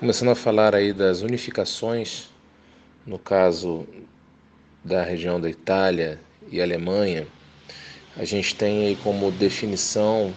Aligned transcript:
Começando 0.00 0.30
a 0.30 0.34
falar 0.34 0.74
aí 0.74 0.94
das 0.94 1.20
unificações, 1.20 2.30
no 3.04 3.18
caso 3.18 3.86
da 4.82 5.02
região 5.04 5.38
da 5.38 5.50
Itália 5.50 6.18
e 6.50 6.58
Alemanha, 6.58 7.26
a 8.16 8.24
gente 8.24 8.54
tem 8.54 8.86
aí 8.86 8.96
como 8.96 9.30
definição 9.30 10.34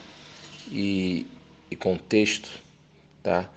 e, 0.69 1.25
e 1.71 1.77
contexto, 1.77 2.49
tá? 3.23 3.49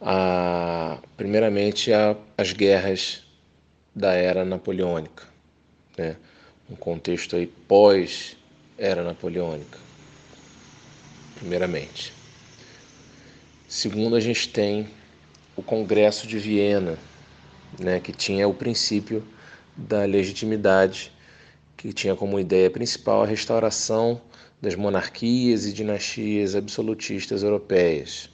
A, 0.00 1.00
primeiramente 1.16 1.92
a, 1.92 2.16
as 2.38 2.52
guerras 2.52 3.24
da 3.92 4.12
era 4.12 4.44
napoleônica, 4.44 5.26
né? 5.98 6.14
Um 6.70 6.76
contexto 6.76 7.34
aí 7.34 7.48
pós 7.48 8.36
era 8.78 9.02
napoleônica, 9.02 9.76
primeiramente. 11.34 12.12
Segundo, 13.66 14.14
a 14.14 14.20
gente 14.20 14.48
tem 14.48 15.01
o 15.62 15.64
Congresso 15.64 16.26
de 16.26 16.38
Viena, 16.38 16.98
né, 17.78 18.00
que 18.00 18.12
tinha 18.12 18.48
o 18.48 18.52
princípio 18.52 19.22
da 19.76 20.04
legitimidade, 20.04 21.12
que 21.76 21.92
tinha 21.92 22.16
como 22.16 22.38
ideia 22.38 22.68
principal 22.68 23.22
a 23.22 23.26
restauração 23.26 24.20
das 24.60 24.74
monarquias 24.74 25.64
e 25.64 25.72
dinastias 25.72 26.56
absolutistas 26.56 27.44
europeias. 27.44 28.28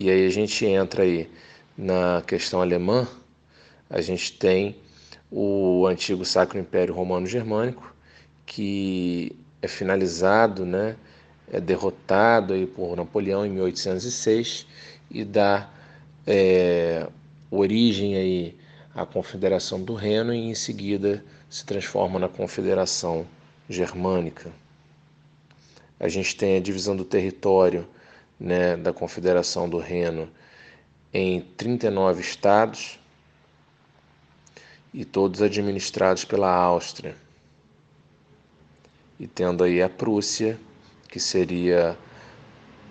E 0.00 0.10
aí 0.10 0.26
a 0.26 0.30
gente 0.30 0.66
entra 0.66 1.04
aí 1.04 1.30
na 1.78 2.20
questão 2.26 2.60
alemã, 2.60 3.06
a 3.88 4.00
gente 4.00 4.32
tem 4.32 4.76
o 5.30 5.86
antigo 5.86 6.24
Sacro 6.24 6.58
Império 6.58 6.92
Romano 6.92 7.26
Germânico, 7.26 7.94
que 8.44 9.36
é 9.62 9.68
finalizado, 9.68 10.66
né, 10.66 10.96
é 11.52 11.60
derrotado 11.60 12.52
aí 12.52 12.66
por 12.66 12.96
Napoleão 12.96 13.46
em 13.46 13.50
1806 13.50 14.66
e 15.10 15.24
dá 15.24 15.70
é, 16.26 17.08
origem 17.50 18.16
aí 18.16 18.56
à 18.94 19.04
Confederação 19.04 19.82
do 19.82 19.94
Reno 19.94 20.32
e 20.32 20.38
em 20.38 20.54
seguida 20.54 21.24
se 21.48 21.64
transforma 21.64 22.18
na 22.18 22.28
Confederação 22.28 23.26
Germânica. 23.68 24.50
A 25.98 26.08
gente 26.08 26.36
tem 26.36 26.56
a 26.56 26.60
divisão 26.60 26.96
do 26.96 27.04
território 27.04 27.86
né, 28.38 28.76
da 28.76 28.92
Confederação 28.92 29.68
do 29.68 29.78
Reno 29.78 30.28
em 31.12 31.40
39 31.40 32.20
estados 32.20 32.98
e 34.92 35.04
todos 35.04 35.42
administrados 35.42 36.24
pela 36.24 36.52
Áustria. 36.52 37.16
E 39.18 39.26
tendo 39.26 39.62
aí 39.62 39.80
a 39.80 39.88
Prússia, 39.88 40.58
que 41.08 41.20
seria 41.20 41.96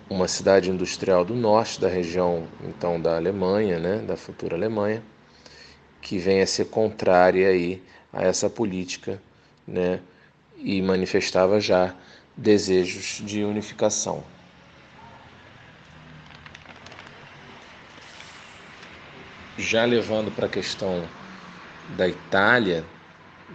uma 0.08 0.28
cidade 0.28 0.70
industrial 0.70 1.24
do 1.24 1.34
norte 1.34 1.80
da 1.80 1.88
região 1.88 2.46
então 2.62 3.00
da 3.00 3.16
Alemanha, 3.16 3.78
né, 3.78 3.98
da 3.98 4.16
futura 4.16 4.54
Alemanha, 4.54 5.02
que 6.00 6.18
vem 6.18 6.42
a 6.42 6.46
ser 6.46 6.66
contrária 6.66 7.48
aí 7.48 7.82
a 8.12 8.22
essa 8.22 8.50
política, 8.50 9.20
né, 9.66 10.00
e 10.56 10.80
manifestava 10.82 11.60
já 11.60 11.94
desejos 12.36 13.22
de 13.24 13.44
unificação. 13.44 14.22
Já 19.56 19.84
levando 19.84 20.30
para 20.32 20.46
a 20.46 20.48
questão 20.48 21.08
da 21.96 22.08
Itália, 22.08 22.84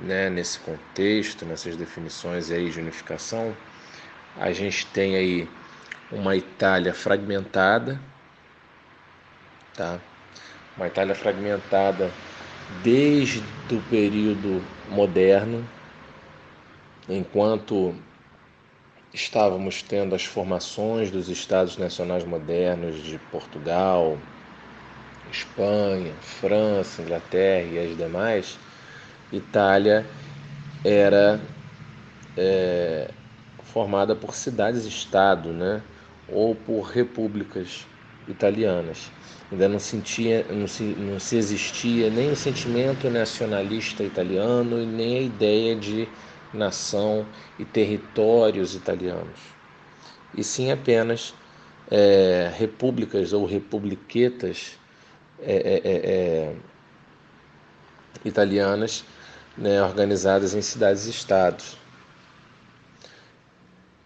né, 0.02 0.30
nesse 0.30 0.59
contexto, 0.59 1.45
nessas 1.45 1.75
definições 1.75 2.50
aí 2.52 2.70
de 2.70 2.80
unificação, 2.80 3.55
a 4.38 4.52
gente 4.52 4.86
tem 4.88 5.16
aí 5.16 5.50
uma 6.12 6.36
Itália 6.36 6.94
fragmentada, 6.94 8.00
tá? 9.76 10.00
Uma 10.76 10.88
Itália 10.88 11.14
fragmentada 11.14 12.12
desde 12.84 13.44
o 13.72 13.82
período 13.90 14.64
moderno, 14.90 15.64
enquanto 17.08 17.95
estávamos 19.14 19.82
tendo 19.82 20.16
as 20.16 20.23
formações 20.23 21.11
dos 21.11 21.30
estados 21.30 21.78
nacionais 21.78 22.23
modernos 22.23 23.04
de 23.04 23.17
Portugal, 23.32 24.17
Espanha, 25.30 26.14
França, 26.22 27.02
Inglaterra 27.02 27.66
e 27.66 27.80
as 27.80 27.98
demais, 27.98 28.58
Itália 29.32 30.06
era 30.83 31.39
é, 32.38 33.12
formada 33.64 34.16
por 34.16 34.33
cidades-estado, 34.33 35.52
né? 35.52 35.83
Ou 36.32 36.56
por 36.56 36.82
repúblicas 36.82 37.88
italianas. 38.28 39.12
Ainda 39.52 39.67
não, 39.67 39.80
sentia, 39.80 40.45
não, 40.52 40.67
se, 40.67 40.84
não 40.95 41.20
se 41.20 41.36
existia 41.36 42.10
nem 42.10 42.32
o 42.32 42.36
sentimento 42.36 43.10
nacionalista 43.10 44.04
italiano 44.04 44.80
e 44.80 44.86
nem 44.86 45.18
a 45.18 45.22
ideia 45.22 45.76
de 45.76 46.08
nação 46.54 47.28
e 47.58 47.66
territórios 47.66 48.76
italianos, 48.76 49.39
e 50.34 50.44
sim 50.44 50.72
apenas 50.72 51.36
é, 51.89 52.52
repúblicas 52.56 53.34
ou 53.34 53.45
republiquetas 53.45 54.78
é, 55.39 55.56
é, 55.56 55.82
é, 55.84 55.95
é 55.95 56.56
italianas 58.23 59.06
né, 59.58 59.82
organizadas 59.82 60.54
em 60.54 60.62
cidades-estados. 60.62 61.78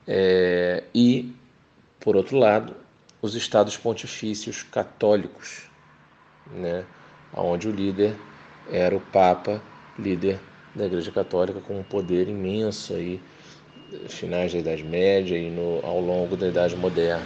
É, 0.06 0.84
e 0.94 1.34
por 2.04 2.18
outro 2.18 2.38
lado, 2.38 2.76
os 3.22 3.34
estados 3.34 3.78
pontifícios 3.78 4.62
católicos, 4.62 5.70
né, 6.52 6.84
onde 7.34 7.70
o 7.70 7.72
líder 7.72 8.14
era 8.70 8.94
o 8.94 9.00
Papa, 9.00 9.62
líder 9.98 10.38
da 10.76 10.86
Igreja 10.86 11.12
Católica, 11.14 11.62
com 11.62 11.80
um 11.80 11.84
poder 11.84 12.28
imenso 12.28 12.94
aí, 12.94 13.22
finais 14.10 14.52
da 14.52 14.60
Idade 14.60 14.84
Média 14.84 15.38
e 15.38 15.50
no, 15.50 15.80
ao 15.86 16.02
longo 16.02 16.36
da 16.36 16.50
Idade 16.50 16.76
Moderna. 16.76 17.26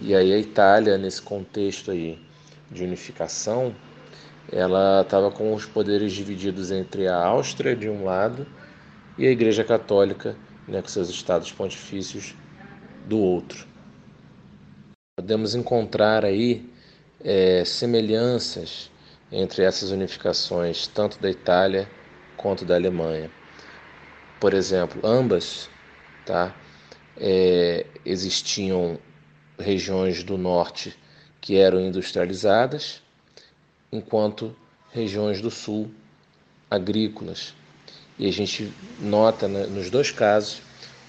E 0.00 0.14
aí 0.14 0.32
a 0.32 0.38
Itália, 0.38 0.96
nesse 0.96 1.20
contexto 1.20 1.90
aí 1.90 2.20
de 2.70 2.84
unificação, 2.84 3.74
ela 4.52 5.02
estava 5.02 5.28
com 5.32 5.52
os 5.52 5.66
poderes 5.66 6.12
divididos 6.12 6.70
entre 6.70 7.08
a 7.08 7.16
Áustria 7.16 7.74
de 7.74 7.88
um 7.88 8.04
lado 8.04 8.46
e 9.18 9.26
a 9.26 9.30
Igreja 9.30 9.64
Católica, 9.64 10.36
né, 10.68 10.80
com 10.80 10.88
seus 10.88 11.08
estados 11.08 11.50
pontifícios 11.50 12.34
do 13.06 13.18
outro. 13.18 13.66
Podemos 15.16 15.54
encontrar 15.54 16.24
aí 16.24 16.68
é, 17.22 17.64
semelhanças 17.64 18.90
entre 19.30 19.62
essas 19.62 19.90
unificações, 19.90 20.86
tanto 20.86 21.20
da 21.20 21.30
Itália 21.30 21.88
quanto 22.36 22.64
da 22.64 22.74
Alemanha. 22.74 23.30
Por 24.40 24.54
exemplo, 24.54 25.00
ambas 25.04 25.68
tá, 26.24 26.56
é, 27.16 27.86
existiam 28.04 28.98
regiões 29.58 30.24
do 30.24 30.38
norte 30.38 30.96
que 31.40 31.56
eram 31.56 31.80
industrializadas, 31.80 33.02
enquanto 33.92 34.56
regiões 34.90 35.40
do 35.40 35.50
sul 35.50 35.90
agrícolas. 36.70 37.54
E 38.18 38.26
a 38.26 38.32
gente 38.32 38.72
nota 38.98 39.48
né, 39.48 39.66
nos 39.66 39.90
dois 39.90 40.10
casos 40.10 40.62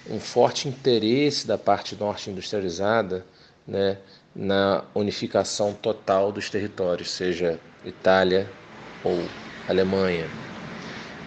um 0.10 0.20
forte 0.20 0.68
interesse 0.68 1.46
da 1.46 1.58
parte 1.58 1.96
norte 1.96 2.30
industrializada 2.30 3.26
né, 3.68 3.98
na 4.36 4.84
unificação 4.96 5.74
total 5.74 6.32
dos 6.32 6.50
territórios, 6.50 7.12
seja 7.12 7.60
Itália 7.86 8.50
ou 9.04 9.24
Alemanha. 9.68 10.28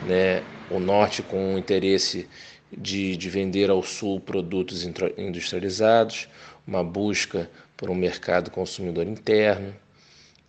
Né, 0.06 0.42
o 0.70 0.78
norte 0.78 1.22
com 1.22 1.54
o 1.54 1.58
interesse 1.58 2.28
de, 2.76 3.16
de 3.16 3.30
vender 3.30 3.70
ao 3.70 3.82
sul 3.82 4.20
produtos 4.20 4.84
industrializados, 5.16 6.28
uma 6.66 6.82
busca 6.82 7.50
por 7.76 7.90
um 7.90 7.94
mercado 7.94 8.50
consumidor 8.50 9.06
interno, 9.06 9.74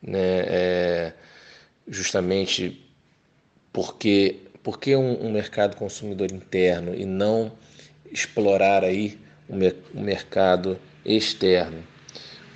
né, 0.02 0.40
é, 0.48 1.14
justamente 1.88 2.82
porque, 3.72 4.40
porque 4.64 4.96
um, 4.96 5.26
um 5.26 5.32
mercado 5.32 5.76
consumidor 5.76 6.32
interno 6.32 6.96
e 6.96 7.06
não 7.06 7.52
explorar 8.12 8.84
aí 8.84 9.18
o 9.48 9.56
mercado 10.00 10.80
externo, 11.06 11.84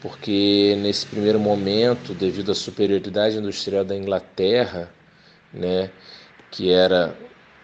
porque 0.01 0.75
nesse 0.81 1.05
primeiro 1.05 1.39
momento, 1.39 2.13
devido 2.13 2.51
à 2.51 2.55
superioridade 2.55 3.37
industrial 3.37 3.83
da 3.83 3.95
Inglaterra, 3.95 4.89
né, 5.53 5.89
que 6.51 6.71
era 6.71 7.15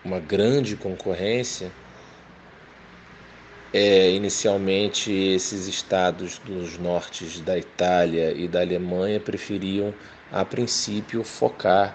uma 0.04 0.20
grande 0.20 0.76
concorrência, 0.76 1.72
é, 3.74 4.12
inicialmente 4.12 5.12
esses 5.12 5.68
estados 5.68 6.38
dos 6.40 6.78
nortes 6.78 7.42
da 7.42 7.58
Itália 7.58 8.32
e 8.32 8.48
da 8.48 8.62
Alemanha 8.62 9.20
preferiam, 9.20 9.94
a 10.32 10.46
princípio, 10.46 11.24
focar 11.24 11.94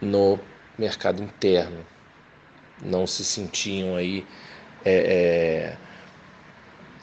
no 0.00 0.38
mercado 0.78 1.22
interno. 1.22 1.86
Não 2.84 3.06
se 3.06 3.24
sentiam 3.24 3.96
aí 3.96 4.26
é, 4.84 4.92
é, 4.92 5.76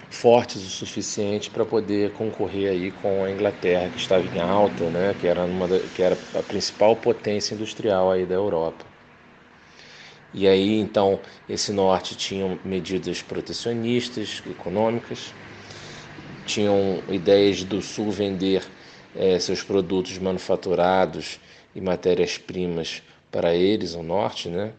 fortes 0.10 0.62
o 0.66 0.70
suficiente 0.70 1.50
para 1.50 1.66
poder 1.66 2.12
concorrer 2.12 2.70
aí 2.72 2.92
com 2.92 3.24
a 3.24 3.32
Inglaterra 3.32 3.90
que 3.90 4.00
estava 4.00 4.24
em 4.24 4.40
alta, 4.40 4.90
né, 4.90 5.16
que 5.20 5.26
era 5.26 5.46
uma 5.46 5.68
que 5.96 6.02
era 6.04 6.18
a 6.36 6.44
principal 6.44 6.96
potência 6.98 7.56
industrial 7.56 8.12
aí 8.12 8.26
da 8.26 8.36
Europa. 8.36 8.86
E 10.34 10.48
aí 10.48 10.80
então 10.80 11.20
esse 11.48 11.72
norte 11.72 12.16
tinha 12.16 12.60
medidas 12.64 13.22
protecionistas, 13.22 14.42
econômicas, 14.46 15.34
tinham 16.46 17.04
ideias 17.10 17.64
do 17.64 17.82
sul 17.82 18.12
vender 18.12 18.64
é, 19.16 19.40
seus 19.40 19.64
produtos 19.64 20.18
manufaturados 20.18 21.40
e 21.76 21.82
matérias-primas 21.82 23.02
para 23.32 23.56
eles, 23.56 23.96
o 23.96 24.04
norte, 24.04 24.50
né? 24.50 24.74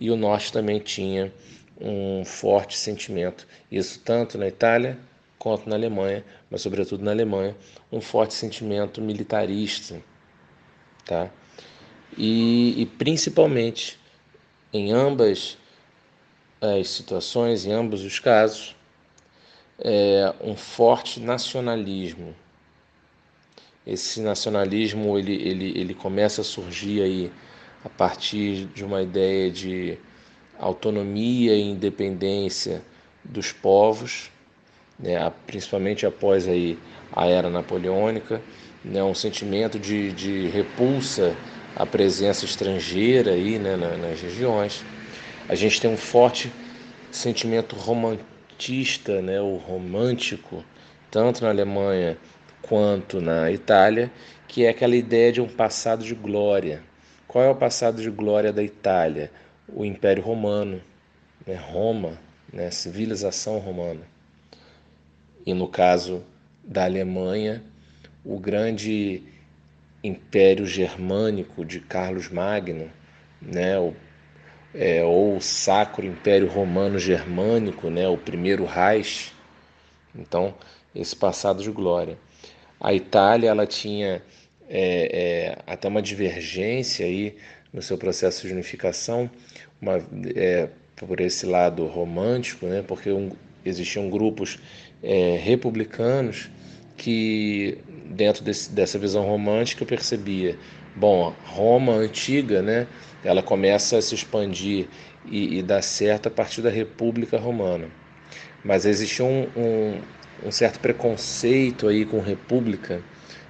E 0.00 0.10
o 0.10 0.16
norte 0.16 0.52
também 0.52 0.78
tinha 0.78 1.32
um 1.80 2.24
forte 2.24 2.76
sentimento, 2.76 3.46
isso 3.70 4.00
tanto 4.04 4.36
na 4.36 4.48
Itália 4.48 4.98
quanto 5.38 5.68
na 5.68 5.76
Alemanha, 5.76 6.24
mas 6.50 6.62
sobretudo 6.62 7.04
na 7.04 7.12
Alemanha, 7.12 7.56
um 7.92 8.00
forte 8.00 8.34
sentimento 8.34 9.00
militarista, 9.00 10.02
tá? 11.04 11.30
E, 12.16 12.82
e 12.82 12.86
principalmente 12.86 13.98
em 14.72 14.92
ambas 14.92 15.56
as 16.60 16.88
situações, 16.90 17.64
em 17.64 17.72
ambos 17.72 18.02
os 18.02 18.18
casos, 18.18 18.74
é 19.78 20.34
um 20.40 20.56
forte 20.56 21.20
nacionalismo. 21.20 22.34
Esse 23.86 24.20
nacionalismo 24.20 25.16
ele, 25.16 25.34
ele, 25.34 25.78
ele 25.78 25.94
começa 25.94 26.40
a 26.40 26.44
surgir 26.44 27.00
aí 27.00 27.32
a 27.84 27.88
partir 27.88 28.66
de 28.66 28.84
uma 28.84 29.00
ideia 29.00 29.50
de 29.50 29.96
autonomia 30.58 31.54
e 31.54 31.62
independência 31.62 32.82
dos 33.24 33.52
povos, 33.52 34.30
né, 34.98 35.32
principalmente 35.46 36.04
após 36.06 36.48
aí 36.48 36.78
a 37.12 37.26
era 37.26 37.48
napoleônica, 37.48 38.42
né, 38.84 39.02
um 39.02 39.14
sentimento 39.14 39.78
de, 39.78 40.12
de 40.12 40.48
repulsa 40.48 41.36
à 41.76 41.86
presença 41.86 42.44
estrangeira 42.44 43.32
aí, 43.32 43.58
né, 43.58 43.76
nas 43.76 44.20
regiões. 44.20 44.84
A 45.48 45.54
gente 45.54 45.80
tem 45.80 45.90
um 45.90 45.96
forte 45.96 46.52
sentimento 47.10 47.76
romantista, 47.76 49.22
né, 49.22 49.40
o 49.40 49.56
romântico, 49.56 50.64
tanto 51.10 51.42
na 51.42 51.50
Alemanha 51.50 52.18
quanto 52.62 53.20
na 53.20 53.50
Itália, 53.50 54.10
que 54.46 54.64
é 54.64 54.70
aquela 54.70 54.96
ideia 54.96 55.32
de 55.32 55.40
um 55.40 55.48
passado 55.48 56.04
de 56.04 56.14
glória. 56.14 56.82
Qual 57.26 57.44
é 57.44 57.50
o 57.50 57.54
passado 57.54 58.00
de 58.02 58.10
glória 58.10 58.52
da 58.52 58.62
Itália? 58.62 59.30
O 59.68 59.84
Império 59.84 60.22
Romano, 60.22 60.80
né, 61.46 61.54
Roma, 61.54 62.18
né, 62.52 62.70
civilização 62.70 63.58
romana. 63.58 64.02
E 65.44 65.54
no 65.54 65.68
caso 65.68 66.22
da 66.64 66.84
Alemanha, 66.84 67.62
o 68.24 68.38
grande 68.38 69.22
Império 70.02 70.66
Germânico 70.66 71.64
de 71.64 71.80
Carlos 71.80 72.28
Magno, 72.28 72.90
né, 73.40 73.78
o, 73.78 73.94
é, 74.74 75.02
ou 75.04 75.36
o 75.36 75.40
Sacro 75.40 76.04
Império 76.04 76.48
Romano 76.48 76.98
Germânico, 76.98 77.90
né, 77.90 78.08
o 78.08 78.18
primeiro 78.18 78.64
Reich. 78.64 79.32
Então, 80.14 80.54
esse 80.94 81.14
passado 81.14 81.62
de 81.62 81.70
glória. 81.70 82.18
A 82.80 82.92
Itália 82.94 83.50
ela 83.50 83.66
tinha 83.66 84.22
é, 84.68 85.54
é, 85.58 85.58
até 85.66 85.88
uma 85.88 86.02
divergência 86.02 87.06
aí 87.06 87.36
no 87.72 87.82
seu 87.82 87.98
processo 87.98 88.46
de 88.46 88.52
unificação, 88.52 89.30
uma, 89.80 89.98
é, 90.34 90.68
por 90.96 91.20
esse 91.20 91.46
lado 91.46 91.86
romântico, 91.86 92.66
né, 92.66 92.84
porque 92.86 93.10
um, 93.10 93.30
existiam 93.64 94.10
grupos 94.10 94.58
é, 95.02 95.38
republicanos 95.42 96.50
que, 96.96 97.78
dentro 98.10 98.42
desse, 98.42 98.70
dessa 98.72 98.98
visão 98.98 99.24
romântica, 99.24 99.82
eu 99.82 99.86
percebia, 99.86 100.58
bom, 100.96 101.34
Roma 101.44 101.92
antiga, 101.92 102.60
né, 102.60 102.86
ela 103.24 103.42
começa 103.42 103.98
a 103.98 104.02
se 104.02 104.14
expandir 104.14 104.88
e, 105.26 105.58
e 105.58 105.62
dar 105.62 105.82
certo 105.82 106.26
a 106.26 106.30
partir 106.30 106.62
da 106.62 106.70
República 106.70 107.38
Romana. 107.38 107.88
Mas 108.64 108.84
existia 108.84 109.24
um, 109.24 109.46
um, 109.56 110.00
um 110.44 110.50
certo 110.50 110.80
preconceito 110.80 111.88
aí 111.88 112.04
com 112.04 112.20
República 112.20 113.02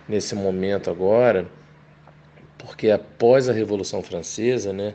nesse 0.09 0.35
momento 0.35 0.91
agora, 0.91 1.47
porque 2.59 2.91
após 2.91 3.49
a 3.49 3.53
Revolução 3.53 4.03
Francesa, 4.03 4.73
né, 4.73 4.95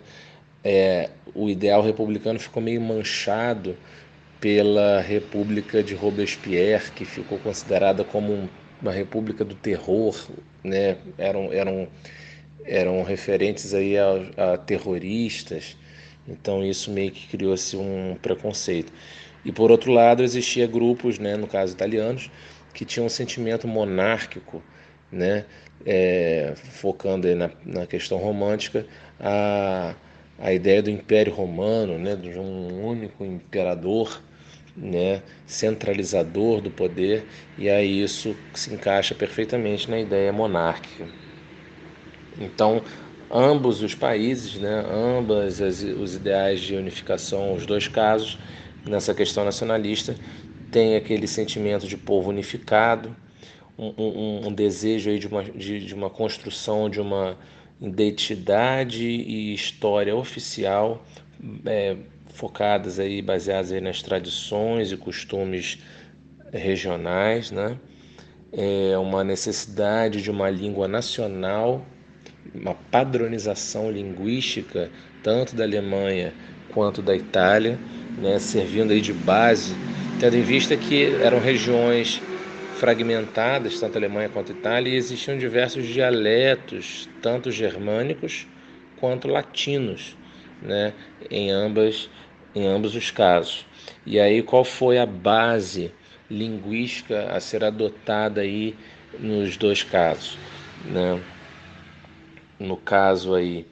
é, 0.63 1.09
o 1.35 1.49
ideal 1.49 1.81
republicano 1.81 2.39
ficou 2.39 2.61
meio 2.61 2.79
manchado 2.81 3.77
pela 4.39 5.01
República 5.01 5.83
de 5.83 5.93
Robespierre, 5.93 6.91
que 6.91 7.05
ficou 7.05 7.37
considerada 7.39 8.03
como 8.03 8.49
uma 8.81 8.91
república 8.91 9.43
do 9.45 9.55
terror, 9.55 10.15
né? 10.63 10.97
eram, 11.17 11.51
eram, 11.53 11.87
eram 12.65 13.03
referentes 13.03 13.73
aí 13.73 13.97
a, 13.97 14.53
a 14.53 14.57
terroristas, 14.57 15.77
então 16.27 16.63
isso 16.63 16.91
meio 16.91 17.11
que 17.11 17.27
criou-se 17.27 17.75
um 17.77 18.17
preconceito. 18.21 18.91
E 19.45 19.51
por 19.51 19.71
outro 19.71 19.91
lado, 19.91 20.23
existia 20.23 20.67
grupos, 20.67 21.19
né, 21.19 21.35
no 21.35 21.47
caso 21.47 21.73
italianos, 21.73 22.31
que 22.73 22.85
tinham 22.85 23.05
um 23.05 23.09
sentimento 23.09 23.67
monárquico, 23.67 24.63
né, 25.11 25.45
é, 25.85 26.53
focando 26.55 27.33
na, 27.35 27.51
na 27.65 27.85
questão 27.85 28.17
romântica, 28.17 28.85
a, 29.19 29.95
a 30.37 30.53
ideia 30.53 30.81
do 30.81 30.89
Império 30.89 31.33
Romano, 31.33 31.97
né, 31.97 32.15
de 32.15 32.37
um 32.37 32.85
único 32.85 33.23
imperador, 33.23 34.21
né, 34.75 35.21
centralizador 35.45 36.61
do 36.61 36.71
poder, 36.71 37.27
e 37.57 37.69
aí 37.69 38.01
isso 38.01 38.35
se 38.53 38.73
encaixa 38.73 39.13
perfeitamente 39.13 39.89
na 39.89 39.99
ideia 39.99 40.33
monárquica. 40.33 41.07
Então, 42.39 42.83
ambos 43.29 43.81
os 43.81 43.93
países, 43.95 44.55
né, 44.59 44.83
ambas 44.89 45.61
as, 45.61 45.81
os 45.81 46.15
ideais 46.15 46.59
de 46.61 46.75
unificação, 46.75 47.53
os 47.53 47.65
dois 47.65 47.87
casos, 47.87 48.39
nessa 48.85 49.13
questão 49.13 49.45
nacionalista, 49.45 50.15
têm 50.71 50.95
aquele 50.95 51.27
sentimento 51.27 51.87
de 51.87 51.95
povo 51.95 52.29
unificado, 52.29 53.15
um, 53.77 53.93
um, 53.97 54.47
um 54.47 54.53
desejo 54.53 55.09
aí 55.09 55.19
de, 55.19 55.27
uma, 55.27 55.43
de, 55.43 55.85
de 55.85 55.93
uma 55.93 56.09
construção 56.09 56.89
de 56.89 56.99
uma 56.99 57.37
identidade 57.83 59.05
e 59.05 59.53
história 59.53 60.15
oficial 60.15 61.05
é, 61.65 61.97
focadas 62.33 62.97
aí, 62.99 63.21
baseadas 63.21 63.71
aí 63.71 63.81
nas 63.81 64.01
tradições 64.01 64.91
e 64.91 64.97
costumes 64.97 65.77
regionais, 66.51 67.51
né? 67.51 67.77
É 68.51 68.97
uma 68.97 69.23
necessidade 69.23 70.21
de 70.21 70.31
uma 70.31 70.49
língua 70.49 70.87
nacional, 70.87 71.85
uma 72.53 72.75
padronização 72.75 73.91
linguística 73.91 74.89
tanto 75.21 75.55
da 75.55 75.63
Alemanha 75.63 76.33
quanto 76.73 77.01
da 77.01 77.15
Itália, 77.15 77.77
né? 78.17 78.39
Servindo 78.39 78.91
aí 78.91 79.01
de 79.01 79.13
base, 79.13 79.75
tendo 80.19 80.37
em 80.37 80.41
vista 80.43 80.77
que 80.77 81.15
eram 81.15 81.39
regiões 81.39 82.21
fragmentadas, 82.83 83.79
tanto 83.79 83.95
a 83.95 83.99
Alemanha 83.99 84.27
quanto 84.27 84.51
a 84.51 84.55
Itália, 84.55 84.91
e 84.91 84.97
existiam 84.97 85.37
diversos 85.37 85.87
dialetos, 85.87 87.07
tanto 87.21 87.49
germânicos 87.49 88.45
quanto 88.99 89.29
latinos, 89.29 90.17
né, 90.61 90.93
em, 91.31 91.49
ambas, 91.49 92.09
em 92.53 92.67
ambos 92.67 92.93
os 92.93 93.09
casos. 93.09 93.65
E 94.05 94.19
aí 94.19 94.43
qual 94.43 94.65
foi 94.65 94.97
a 94.97 95.05
base 95.05 95.93
linguística 96.29 97.31
a 97.31 97.39
ser 97.39 97.63
adotada 97.63 98.41
aí 98.41 98.75
nos 99.17 99.55
dois 99.55 99.81
casos? 99.81 100.37
Né? 100.83 101.23
No 102.59 102.75
caso 102.75 103.33
aí 103.33 103.65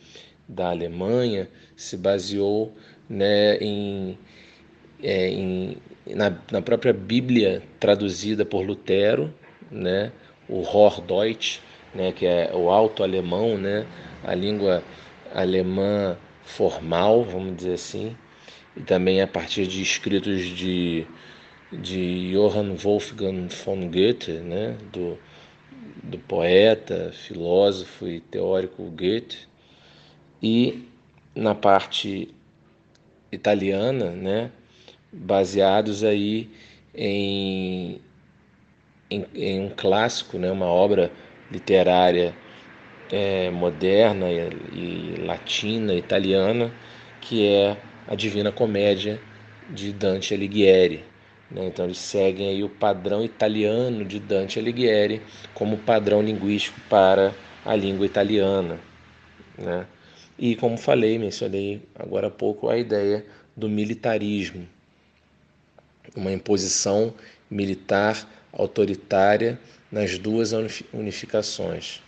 da 0.47 0.69
Alemanha, 0.69 1.49
se 1.75 1.97
baseou 1.97 2.73
né, 3.09 3.57
em, 3.57 4.17
é, 5.03 5.27
em 5.27 5.75
na, 6.15 6.35
na 6.51 6.61
própria 6.61 6.93
Bíblia 6.93 7.61
traduzida 7.79 8.45
por 8.45 8.61
Lutero, 8.61 9.33
né, 9.69 10.11
o 10.47 10.61
Hochdeutsch, 10.61 11.59
né, 11.93 12.11
que 12.11 12.25
é 12.25 12.51
o 12.53 12.69
alto 12.69 13.03
alemão, 13.03 13.57
né, 13.57 13.85
a 14.23 14.33
língua 14.33 14.83
alemã 15.33 16.17
formal, 16.43 17.23
vamos 17.23 17.57
dizer 17.57 17.73
assim, 17.73 18.15
e 18.75 18.81
também 18.81 19.21
a 19.21 19.27
partir 19.27 19.67
de 19.67 19.81
escritos 19.81 20.41
de, 20.41 21.05
de 21.71 22.31
Johann 22.31 22.75
Wolfgang 22.75 23.47
von 23.47 23.89
Goethe, 23.89 24.33
né, 24.33 24.77
do, 24.91 25.17
do 26.03 26.17
poeta, 26.17 27.11
filósofo 27.13 28.07
e 28.07 28.19
teórico 28.19 28.83
Goethe, 28.83 29.47
e 30.41 30.87
na 31.35 31.55
parte 31.55 32.33
italiana, 33.31 34.11
né, 34.11 34.51
baseados 35.11 36.03
aí 36.03 36.49
em, 36.95 38.01
em, 39.09 39.25
em 39.35 39.59
um 39.61 39.69
clássico, 39.69 40.37
né, 40.37 40.51
uma 40.51 40.67
obra 40.67 41.11
literária 41.51 42.33
é, 43.11 43.49
moderna 43.49 44.31
e, 44.31 44.49
e, 44.73 45.21
latina, 45.25 45.93
italiana, 45.93 46.71
que 47.19 47.45
é 47.45 47.77
a 48.07 48.15
Divina 48.15 48.51
Comédia 48.51 49.19
de 49.69 49.91
Dante 49.91 50.33
Alighieri. 50.33 51.03
Né? 51.49 51.67
Então 51.67 51.85
eles 51.85 51.97
seguem 51.97 52.49
aí 52.49 52.63
o 52.63 52.69
padrão 52.69 53.23
italiano 53.23 54.05
de 54.05 54.19
Dante 54.19 54.57
Alighieri 54.57 55.21
como 55.53 55.77
padrão 55.77 56.21
linguístico 56.21 56.79
para 56.89 57.33
a 57.65 57.75
língua 57.75 58.05
italiana. 58.05 58.79
Né? 59.57 59.85
E 60.39 60.55
como 60.55 60.77
falei, 60.77 61.19
mencionei 61.19 61.81
agora 61.99 62.27
há 62.27 62.31
pouco 62.31 62.69
a 62.69 62.77
ideia 62.77 63.25
do 63.55 63.67
militarismo, 63.67 64.67
uma 66.15 66.31
imposição 66.31 67.13
militar 67.49 68.27
autoritária 68.53 69.59
nas 69.91 70.17
duas 70.17 70.51
unificações. 70.93 72.01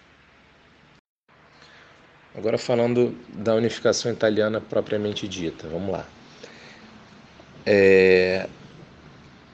Agora 2.35 2.57
falando 2.57 3.15
da 3.29 3.53
unificação 3.53 4.11
italiana 4.11 4.59
propriamente 4.59 5.27
dita, 5.27 5.67
vamos 5.67 5.91
lá. 5.91 6.07
É, 7.65 8.47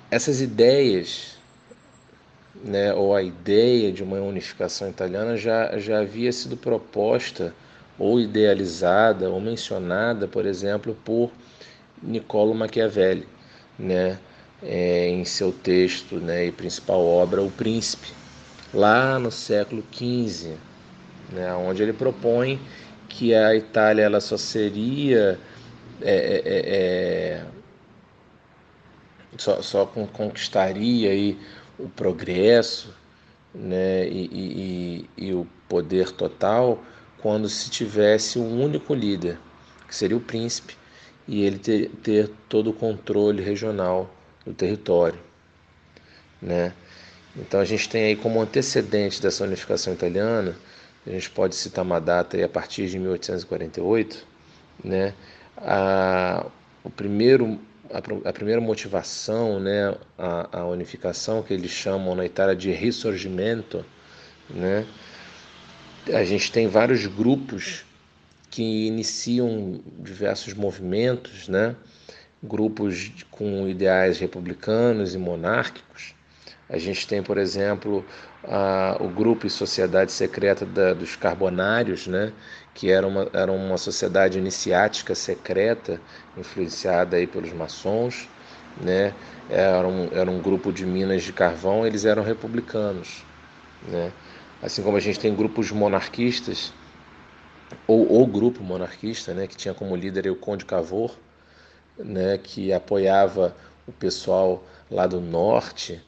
essas 0.10 0.40
ideias, 0.40 1.38
né, 2.64 2.94
ou 2.94 3.14
a 3.14 3.22
ideia 3.22 3.92
de 3.92 4.02
uma 4.02 4.18
unificação 4.18 4.90
italiana 4.90 5.36
já, 5.36 5.78
já 5.78 6.00
havia 6.00 6.32
sido 6.32 6.56
proposta 6.56 7.54
ou 7.98 8.20
idealizada 8.20 9.30
ou 9.30 9.42
mencionada, 9.42 10.28
por 10.28 10.46
exemplo, 10.46 10.98
por 11.04 11.32
Niccolo 12.02 12.56
Machiavelli, 12.56 13.28
né, 13.78 14.18
é, 14.64 15.08
em 15.10 15.24
seu 15.26 15.52
texto 15.52 16.16
né, 16.16 16.48
e 16.48 16.52
principal 16.52 17.04
obra, 17.06 17.42
O 17.42 17.52
Príncipe, 17.52 18.08
lá 18.74 19.18
no 19.18 19.32
século 19.32 19.84
XV, 19.92 20.56
né, 21.32 21.54
onde 21.54 21.84
ele 21.84 21.94
propõe 21.94 22.60
que 23.08 23.34
a 23.34 23.56
Itália 23.56 24.04
ela 24.04 24.20
só 24.20 24.38
seria 24.38 25.40
é, 26.02 26.16
é, 26.16 26.42
é, 26.46 26.70
é 26.70 27.46
só, 29.38 29.62
só 29.62 29.86
conquistaria 29.86 31.12
aí 31.12 31.38
o 31.78 31.88
progresso 31.88 32.94
né, 33.54 34.08
e, 34.08 34.30
e, 35.18 35.26
e 35.26 35.34
o 35.34 35.48
poder 35.68 36.12
total 36.12 36.84
quando 37.22 37.50
se 37.50 37.70
tivesse 37.70 38.40
um 38.40 38.64
único 38.64 38.94
líder, 38.94 39.38
que 39.88 39.96
seria 39.96 40.16
o 40.16 40.22
príncipe, 40.22 40.78
e 41.28 41.44
ele 41.44 41.60
ter, 41.60 41.90
ter 42.02 42.30
todo 42.48 42.70
o 42.70 42.74
controle 42.74 43.42
regional 43.42 44.10
do 44.50 44.54
território. 44.56 45.20
Né? 46.42 46.74
Então 47.36 47.60
a 47.60 47.66
gente 47.66 47.88
tem 47.88 48.06
aí 48.06 48.16
como 48.16 48.42
antecedente 48.42 49.22
dessa 49.22 49.44
unificação 49.44 49.94
italiana, 49.94 50.56
a 51.06 51.12
gente 51.12 51.30
pode 51.30 51.56
citar 51.56 51.86
uma 51.86 52.02
data 52.02 52.36
aí 52.36 52.44
a 52.44 52.50
partir 52.50 52.90
de 52.90 52.98
1848, 52.98 54.26
né? 54.84 55.14
a, 55.56 56.46
o 56.84 56.90
primeiro, 56.90 57.60
a, 57.92 58.30
a 58.30 58.34
primeira 58.34 58.60
motivação, 58.60 59.60
né? 59.60 59.96
a, 60.18 60.60
a 60.60 60.66
unificação 60.66 61.44
que 61.44 61.54
eles 61.54 61.72
chamam 61.72 62.16
na 62.16 62.26
Itália 62.26 62.56
de 62.56 62.72
risorgimento, 62.72 63.86
né? 64.50 64.86
a 66.12 66.24
gente 66.24 66.52
tem 66.52 66.68
vários 66.68 67.06
grupos 67.06 67.86
que 68.50 68.88
iniciam 68.88 69.80
diversos 70.00 70.56
movimentos, 70.56 71.48
né? 71.48 71.76
Grupos 72.42 73.12
com 73.30 73.68
ideais 73.68 74.20
republicanos 74.20 75.14
e 75.14 75.18
monárquicos. 75.18 76.16
A 76.70 76.78
gente 76.78 77.08
tem, 77.08 77.22
por 77.22 77.38
exemplo, 77.38 78.06
a, 78.44 78.98
o 79.00 79.10
grupo 79.10 79.48
e 79.48 79.50
sociedade 79.50 80.12
secreta 80.12 80.66
da, 80.66 80.94
dos 80.94 81.16
carbonários, 81.16 82.08
né? 82.08 82.32
que 82.74 82.92
era 82.92 83.06
uma, 83.06 83.28
era 83.34 83.52
uma 83.52 83.78
sociedade 83.78 84.38
iniciática 84.38 85.16
secreta, 85.16 86.00
influenciada 86.38 87.18
aí 87.18 87.28
pelos 87.28 87.52
maçons. 87.52 88.30
Né? 88.80 89.14
Era, 89.50 89.88
um, 89.88 90.10
era 90.12 90.30
um 90.30 90.40
grupo 90.42 90.72
de 90.72 90.86
minas 90.86 91.24
de 91.24 91.34
carvão, 91.34 91.86
eles 91.86 92.06
eram 92.06 92.24
republicanos. 92.24 93.26
Né? 93.88 94.12
Assim 94.62 94.84
como 94.84 94.96
a 94.96 95.00
gente 95.00 95.20
tem 95.20 95.36
grupos 95.36 95.72
monarquistas, 95.72 96.72
ou 97.88 98.22
o 98.22 98.28
grupo 98.28 98.64
monarquista, 98.64 99.34
né, 99.34 99.48
que 99.48 99.56
tinha 99.56 99.74
como 99.74 99.96
líder 99.96 100.30
o 100.30 100.36
Conde 100.36 100.66
Cavour, 100.66 101.16
né, 102.00 102.38
que 102.38 102.74
apoiava 102.74 103.56
o 103.88 103.92
pessoal 103.92 104.64
lá 104.90 105.06
do 105.06 105.20
norte 105.20 106.02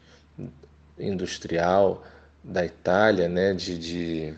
industrial 0.97 2.03
da 2.43 2.65
Itália, 2.65 3.27
né, 3.27 3.53
de, 3.53 3.77
de 3.77 4.33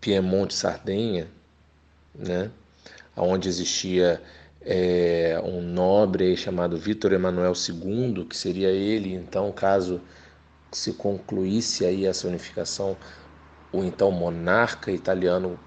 Piemonte, 0.00 0.54
Sardenha, 0.54 1.28
né, 2.14 2.50
onde 3.16 3.48
existia 3.48 4.22
é, 4.60 5.40
um 5.44 5.60
nobre 5.60 6.36
chamado 6.36 6.76
Vítor 6.78 7.12
Emanuel 7.12 7.52
II, 7.52 8.24
que 8.24 8.36
seria 8.36 8.70
ele, 8.70 9.12
então, 9.12 9.52
caso 9.52 10.00
se 10.72 10.92
concluísse 10.92 11.84
aí 11.84 12.06
essa 12.06 12.26
unificação, 12.26 12.96
o 13.72 13.84
então 13.84 14.10
monarca 14.10 14.90
italiano 14.90 15.58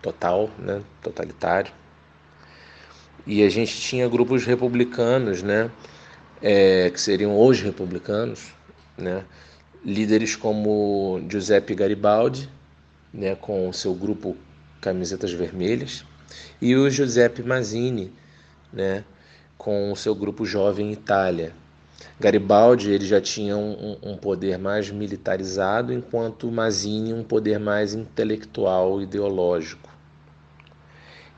total, 0.00 0.50
né, 0.58 0.82
totalitário. 1.00 1.72
E 3.26 3.42
a 3.42 3.48
gente 3.48 3.80
tinha 3.80 4.08
grupos 4.08 4.44
republicanos, 4.44 5.42
né, 5.42 5.70
é, 6.40 6.90
que 6.90 7.00
seriam 7.00 7.36
hoje 7.36 7.64
republicanos, 7.64 8.48
né, 8.98 9.24
líderes 9.84 10.34
como 10.34 11.20
Giuseppe 11.28 11.74
Garibaldi, 11.74 12.48
né, 13.12 13.34
com 13.34 13.68
o 13.68 13.72
seu 13.72 13.94
grupo 13.94 14.36
Camisetas 14.80 15.32
Vermelhas, 15.32 16.04
e 16.60 16.74
o 16.74 16.90
Giuseppe 16.90 17.42
Mazzini, 17.42 18.12
né, 18.72 19.04
com 19.56 19.92
o 19.92 19.96
seu 19.96 20.14
grupo 20.14 20.44
Jovem 20.44 20.90
Itália, 20.92 21.52
Garibaldi 22.18 22.90
ele 22.90 23.04
já 23.04 23.20
tinha 23.20 23.56
um, 23.56 23.96
um, 24.02 24.16
poder 24.16 24.58
mais 24.58 24.90
militarizado, 24.90 25.92
enquanto 25.92 26.50
Mazzini 26.50 27.12
um 27.12 27.22
poder 27.22 27.58
mais 27.58 27.94
intelectual, 27.94 29.00
ideológico. 29.00 29.91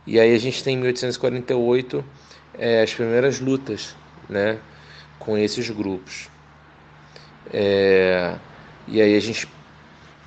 E 0.06 0.20
aí 0.20 0.34
a 0.34 0.38
gente 0.38 0.62
tem 0.62 0.74
em 0.74 0.78
1848 0.78 2.04
é, 2.58 2.82
as 2.82 2.92
primeiras 2.92 3.40
lutas 3.40 3.96
né, 4.28 4.58
com 5.18 5.36
esses 5.36 5.68
grupos. 5.70 6.28
É, 7.52 8.36
e 8.86 9.00
aí 9.00 9.16
a 9.16 9.20
gente 9.20 9.48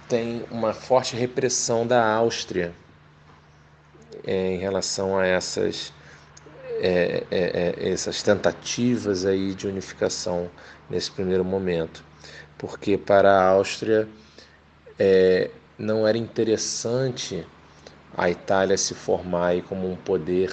tem 0.07 0.43
uma 0.49 0.73
forte 0.73 1.15
repressão 1.15 1.85
da 1.85 2.05
Áustria 2.05 2.73
é, 4.25 4.53
em 4.53 4.57
relação 4.57 5.17
a 5.17 5.25
essas 5.25 5.93
é, 6.79 7.23
é, 7.31 7.75
é, 7.79 7.89
essas 7.89 8.21
tentativas 8.21 9.25
aí 9.25 9.53
de 9.55 9.67
unificação 9.67 10.49
nesse 10.89 11.09
primeiro 11.09 11.43
momento, 11.43 12.03
porque 12.57 12.97
para 12.97 13.31
a 13.31 13.47
Áustria 13.49 14.07
é, 14.99 15.49
não 15.77 16.07
era 16.07 16.17
interessante 16.17 17.45
a 18.15 18.29
Itália 18.29 18.77
se 18.77 18.93
formar 18.93 19.47
aí 19.47 19.61
como 19.61 19.91
um 19.91 19.95
poder 19.95 20.51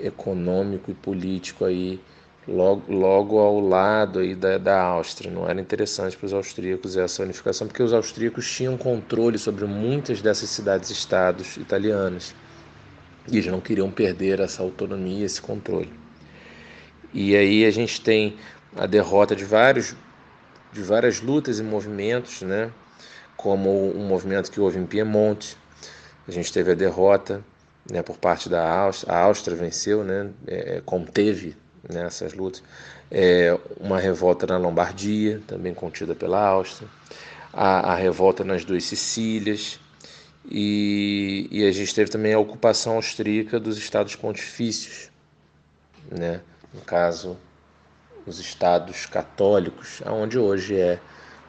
econômico 0.00 0.90
e 0.90 0.94
político 0.94 1.64
aí 1.64 2.00
logo, 2.46 2.92
logo 2.92 3.38
ao 3.38 3.60
lado 3.60 4.18
aí 4.18 4.34
da, 4.34 4.58
da 4.58 4.80
Áustria. 4.80 5.30
Não 5.30 5.48
era 5.48 5.60
interessante 5.60 6.16
para 6.16 6.26
os 6.26 6.32
austríacos 6.32 6.96
essa 6.96 7.22
unificação, 7.22 7.66
porque 7.66 7.82
os 7.82 7.92
austríacos 7.92 8.50
tinham 8.50 8.76
controle 8.76 9.38
sobre 9.38 9.64
muitas 9.64 10.20
dessas 10.20 10.50
cidades-estados 10.50 11.56
italianas. 11.56 12.34
E 13.30 13.36
eles 13.38 13.50
não 13.50 13.60
queriam 13.60 13.90
perder 13.90 14.40
essa 14.40 14.62
autonomia, 14.62 15.24
esse 15.24 15.40
controle. 15.40 15.92
E 17.14 17.36
aí 17.36 17.64
a 17.64 17.70
gente 17.70 18.00
tem 18.00 18.36
a 18.76 18.86
derrota 18.86 19.36
de 19.36 19.44
vários 19.44 19.94
de 20.72 20.82
várias 20.82 21.20
lutas 21.20 21.58
e 21.58 21.62
movimentos, 21.62 22.40
né? 22.42 22.72
Como 23.36 23.94
um 23.94 24.06
movimento 24.06 24.50
que 24.50 24.58
houve 24.60 24.78
em 24.78 24.86
Piemonte. 24.86 25.56
A 26.26 26.30
gente 26.30 26.52
teve 26.52 26.72
a 26.72 26.74
derrota, 26.74 27.42
né, 27.90 28.02
por 28.02 28.16
parte 28.16 28.48
da 28.48 28.68
Áustria. 28.68 29.12
A 29.12 29.20
Áustria 29.20 29.56
venceu, 29.56 30.04
né? 30.04 30.30
É, 30.46 30.80
conteve 30.84 31.56
né, 31.88 32.06
essas 32.06 32.32
lutas. 32.32 32.62
É, 33.10 33.58
uma 33.78 33.98
revolta 33.98 34.46
na 34.46 34.56
Lombardia, 34.56 35.40
também 35.46 35.74
contida 35.74 36.14
pela 36.14 36.40
Áustria. 36.40 36.88
A, 37.52 37.92
a 37.92 37.94
revolta 37.94 38.44
nas 38.44 38.64
duas 38.64 38.84
Sicílias, 38.84 39.78
e, 40.50 41.48
e, 41.50 41.64
a 41.66 41.72
gente 41.72 41.94
teve 41.94 42.10
também 42.10 42.32
a 42.32 42.38
ocupação 42.38 42.96
austríaca 42.96 43.60
dos 43.60 43.78
estados 43.78 44.16
pontifícios, 44.16 45.08
né? 46.10 46.40
no 46.74 46.80
caso, 46.80 47.38
os 48.26 48.40
estados 48.40 49.06
católicos, 49.06 50.02
aonde 50.04 50.38
hoje 50.38 50.76
é 50.76 50.98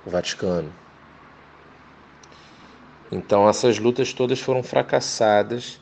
o 0.05 0.09
Vaticano. 0.09 0.73
Então 3.13 3.47
essas 3.47 3.77
lutas 3.77 4.11
todas 4.11 4.39
foram 4.39 4.63
fracassadas, 4.63 5.79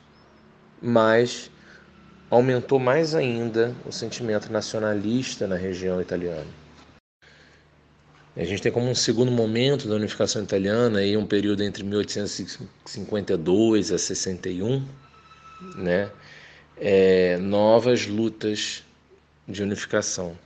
mas 0.82 1.50
aumentou 2.30 2.78
mais 2.78 3.16
ainda 3.16 3.74
o 3.86 3.92
sentimento 3.92 4.52
nacionalista 4.52 5.48
na 5.48 5.56
região 5.56 6.02
italiana. 6.02 6.48
A 8.36 8.44
gente 8.44 8.62
tem 8.62 8.72
como 8.72 8.90
um 8.90 8.96
segundo 8.96 9.32
momento 9.32 9.88
da 9.88 9.96
unificação 9.96 10.44
italiana 10.44 11.00
aí 11.00 11.16
um 11.16 11.26
período 11.26 11.64
entre 11.64 11.84
1852 11.84 13.92
a 13.94 13.98
61, 13.98 14.86
né? 15.76 16.12
É, 16.78 17.38
novas 17.38 18.08
lutas 18.08 18.84
de 19.48 19.64
unificação, 19.64 20.38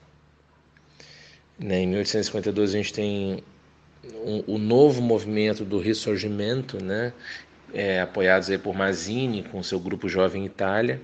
Né? 1.58 1.82
Em 1.82 1.88
1852 1.88 2.72
a 2.72 2.78
gente 2.78 2.94
tem 2.94 3.44
um 4.48 4.58
novo 4.58 5.02
movimento 5.02 5.64
do 5.64 5.80
Risorgimento, 5.80 6.84
né? 6.84 7.14
É, 7.74 8.02
apoiados 8.02 8.50
aí 8.50 8.58
por 8.58 8.76
Mazzini 8.76 9.44
com 9.44 9.62
seu 9.62 9.80
grupo 9.80 10.08
Jovem 10.08 10.46
Itália, 10.46 11.02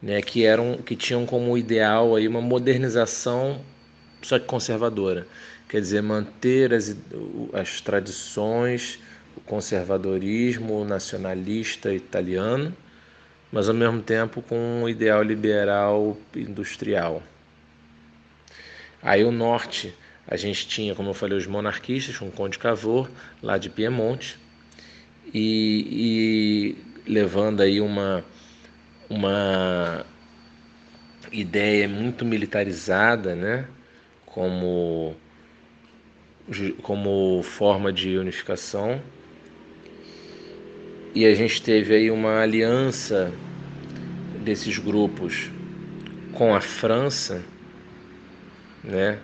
né? 0.00 0.22
que 0.22 0.44
eram 0.44 0.76
que 0.76 0.94
tinham 0.94 1.26
como 1.26 1.58
ideal 1.58 2.14
aí 2.14 2.28
uma 2.28 2.40
modernização 2.40 3.60
só 4.22 4.38
que 4.38 4.46
conservadora, 4.46 5.26
quer 5.68 5.80
dizer 5.80 6.02
manter 6.02 6.74
as, 6.74 6.96
as 7.52 7.80
tradições, 7.80 8.98
o 9.36 9.40
conservadorismo 9.40 10.84
nacionalista 10.84 11.92
italiano, 11.92 12.74
mas 13.52 13.68
ao 13.68 13.74
mesmo 13.74 14.02
tempo 14.02 14.42
com 14.42 14.82
um 14.82 14.88
ideal 14.88 15.22
liberal 15.22 16.16
industrial. 16.34 17.22
Aí 19.00 19.22
o 19.24 19.30
norte, 19.30 19.94
a 20.28 20.36
gente 20.36 20.68
tinha, 20.68 20.94
como 20.94 21.10
eu 21.10 21.14
falei, 21.14 21.36
os 21.36 21.46
monarquistas, 21.46 22.20
o 22.20 22.30
Conde 22.30 22.58
Cavour, 22.58 23.08
lá 23.42 23.58
de 23.58 23.70
Piemonte, 23.70 24.38
e, 25.34 26.76
e 27.04 27.10
levando 27.10 27.62
aí 27.62 27.80
uma, 27.80 28.24
uma 29.08 30.04
ideia 31.32 31.88
muito 31.88 32.24
militarizada, 32.24 33.34
né? 33.34 33.66
como, 34.38 35.16
como 36.82 37.42
forma 37.42 37.92
de 37.92 38.16
unificação. 38.16 39.00
E 41.14 41.26
a 41.26 41.34
gente 41.34 41.60
teve 41.60 41.94
aí 41.94 42.10
uma 42.10 42.40
aliança 42.40 43.32
desses 44.38 44.78
grupos 44.78 45.50
com 46.32 46.54
a 46.54 46.60
França, 46.60 47.42
né? 48.84 49.18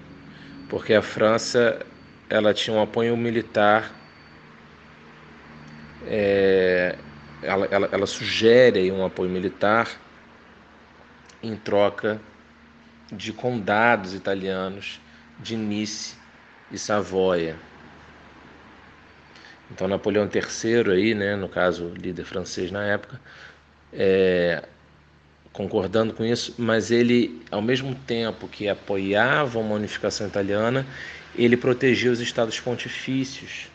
Porque 0.74 0.92
a 0.92 1.00
França 1.00 1.86
ela 2.28 2.52
tinha 2.52 2.76
um 2.76 2.82
apoio 2.82 3.16
militar, 3.16 3.92
é, 6.04 6.98
ela, 7.40 7.66
ela, 7.66 7.88
ela 7.92 8.06
sugere 8.06 8.90
um 8.90 9.06
apoio 9.06 9.30
militar 9.30 9.88
em 11.40 11.54
troca 11.54 12.20
de 13.12 13.32
condados 13.32 14.14
italianos 14.14 15.00
de 15.38 15.54
Nice 15.56 16.16
e 16.72 16.76
Savoia. 16.76 17.54
Então 19.70 19.86
Napoleão 19.86 20.28
III 20.28 20.92
aí, 20.92 21.14
né, 21.14 21.36
no 21.36 21.48
caso 21.48 21.86
líder 21.90 22.24
francês 22.24 22.72
na 22.72 22.82
época, 22.82 23.20
é, 23.92 24.64
concordando 25.54 26.12
com 26.12 26.24
isso, 26.24 26.52
mas 26.58 26.90
ele, 26.90 27.40
ao 27.48 27.62
mesmo 27.62 27.94
tempo 27.94 28.48
que 28.48 28.68
apoiava 28.68 29.58
uma 29.60 29.76
unificação 29.76 30.26
italiana, 30.26 30.84
ele 31.36 31.56
protegia 31.56 32.10
os 32.10 32.20
estados 32.20 32.58
pontifícios, 32.58 33.68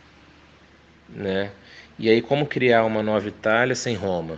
né? 1.08 1.52
E 1.98 2.10
aí 2.10 2.22
como 2.22 2.46
criar 2.46 2.84
uma 2.84 3.02
nova 3.02 3.28
Itália 3.28 3.76
sem 3.76 3.96
Roma, 3.96 4.38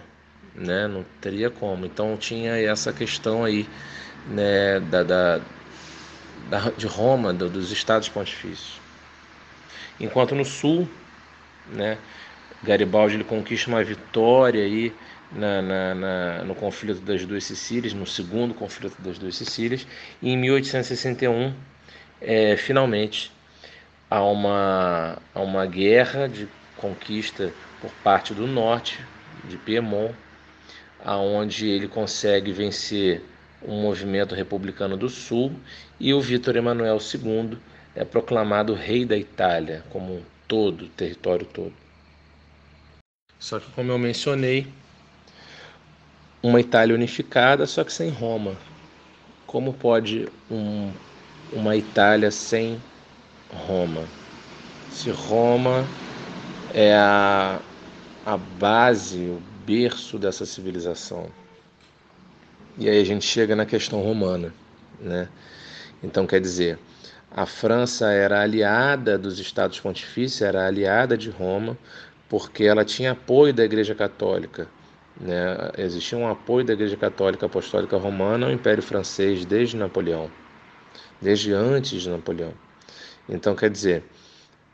né? 0.55 0.87
Não 0.87 1.03
teria 1.19 1.49
como. 1.49 1.83
Então 1.85 2.15
tinha 2.15 2.55
essa 2.57 2.93
questão 2.93 3.43
aí, 3.43 3.67
né, 4.27 4.79
da, 4.79 5.03
da 5.03 5.41
de 6.77 6.85
Roma, 6.85 7.33
dos 7.33 7.71
estados 7.71 8.07
pontifícios. 8.07 8.79
Enquanto 9.99 10.35
no 10.35 10.45
sul, 10.45 10.87
né, 11.67 11.97
Garibaldi 12.61 13.15
ele 13.15 13.23
conquista 13.23 13.69
uma 13.69 13.83
vitória 13.83 14.63
aí 14.63 14.93
na, 15.31 15.61
na, 15.61 15.95
na, 15.95 16.43
no 16.43 16.53
conflito 16.53 17.01
das 17.01 17.25
duas 17.25 17.43
Sicílias, 17.43 17.93
no 17.93 18.05
segundo 18.05 18.53
conflito 18.53 19.01
das 19.01 19.17
duas 19.17 19.35
Sicílias, 19.35 19.87
e 20.21 20.31
em 20.31 20.37
1861, 20.37 21.53
é, 22.19 22.57
finalmente, 22.57 23.31
há 24.09 24.23
uma, 24.23 25.17
há 25.33 25.41
uma 25.41 25.65
guerra 25.65 26.27
de 26.27 26.47
conquista 26.77 27.53
por 27.79 27.91
parte 28.03 28.33
do 28.33 28.45
norte, 28.45 28.99
de 29.45 29.57
Piemont, 29.57 30.13
aonde 31.03 31.67
ele 31.67 31.87
consegue 31.87 32.51
vencer 32.51 33.23
um 33.63 33.81
movimento 33.81 34.35
republicano 34.35 34.97
do 34.97 35.09
Sul, 35.09 35.51
e 35.99 36.13
o 36.13 36.21
Vítor 36.21 36.55
Emanuel 36.55 36.97
II 36.97 37.57
é 37.95 38.03
proclamado 38.03 38.73
rei 38.73 39.05
da 39.05 39.17
Itália, 39.17 39.83
como 39.89 40.15
um 40.15 40.21
todo, 40.47 40.87
território 40.89 41.45
todo. 41.45 41.73
Só 43.39 43.59
que, 43.59 43.71
como 43.71 43.91
eu 43.91 43.97
mencionei, 43.97 44.67
uma 46.43 46.59
Itália 46.59 46.95
unificada, 46.95 47.65
só 47.65 47.83
que 47.83 47.93
sem 47.93 48.09
Roma. 48.09 48.55
Como 49.45 49.73
pode 49.73 50.27
um, 50.49 50.91
uma 51.53 51.75
Itália 51.75 52.31
sem 52.31 52.81
Roma? 53.49 54.05
Se 54.89 55.09
Roma 55.09 55.85
é 56.73 56.95
a, 56.95 57.59
a 58.25 58.37
base, 58.37 59.17
o 59.17 59.41
berço 59.65 60.17
dessa 60.17 60.45
civilização. 60.45 61.27
E 62.77 62.89
aí 62.89 62.99
a 62.99 63.05
gente 63.05 63.25
chega 63.25 63.55
na 63.55 63.65
questão 63.65 64.01
romana, 64.01 64.53
né? 64.99 65.27
Então 66.03 66.25
quer 66.25 66.41
dizer, 66.41 66.79
a 67.29 67.45
França 67.45 68.11
era 68.11 68.41
aliada 68.41 69.17
dos 69.17 69.39
Estados 69.39 69.79
Pontifícios, 69.79 70.41
era 70.41 70.65
aliada 70.65 71.17
de 71.17 71.29
Roma, 71.29 71.77
porque 72.27 72.63
ela 72.63 72.83
tinha 72.83 73.11
apoio 73.11 73.53
da 73.53 73.63
Igreja 73.63 73.93
Católica. 73.93 74.67
Né? 75.21 75.71
Existia 75.77 76.17
um 76.17 76.27
apoio 76.27 76.65
da 76.65 76.73
Igreja 76.73 76.97
Católica 76.97 77.45
Apostólica 77.45 77.95
Romana 77.97 78.47
ao 78.47 78.51
Império 78.51 78.81
Francês 78.81 79.45
desde 79.45 79.77
Napoleão, 79.77 80.31
desde 81.21 81.53
antes 81.53 82.01
de 82.01 82.09
Napoleão. 82.09 82.53
Então 83.29 83.55
quer 83.55 83.69
dizer, 83.69 84.03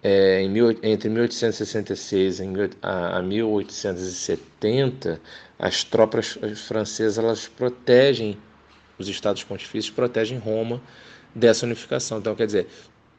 é, 0.01 0.47
mil, 0.47 0.71
entre 0.81 1.09
1866 1.09 2.39
e 2.39 2.43
a, 2.81 3.17
a 3.17 3.21
1870, 3.21 5.19
as 5.59 5.83
tropas 5.83 6.39
francesas 6.55 7.17
elas 7.23 7.47
protegem 7.47 8.37
os 8.97 9.07
estados 9.07 9.43
pontifícios, 9.43 9.93
protegem 9.93 10.37
Roma 10.37 10.81
dessa 11.35 11.65
unificação. 11.65 12.19
Então, 12.19 12.35
quer 12.35 12.45
dizer, 12.45 12.67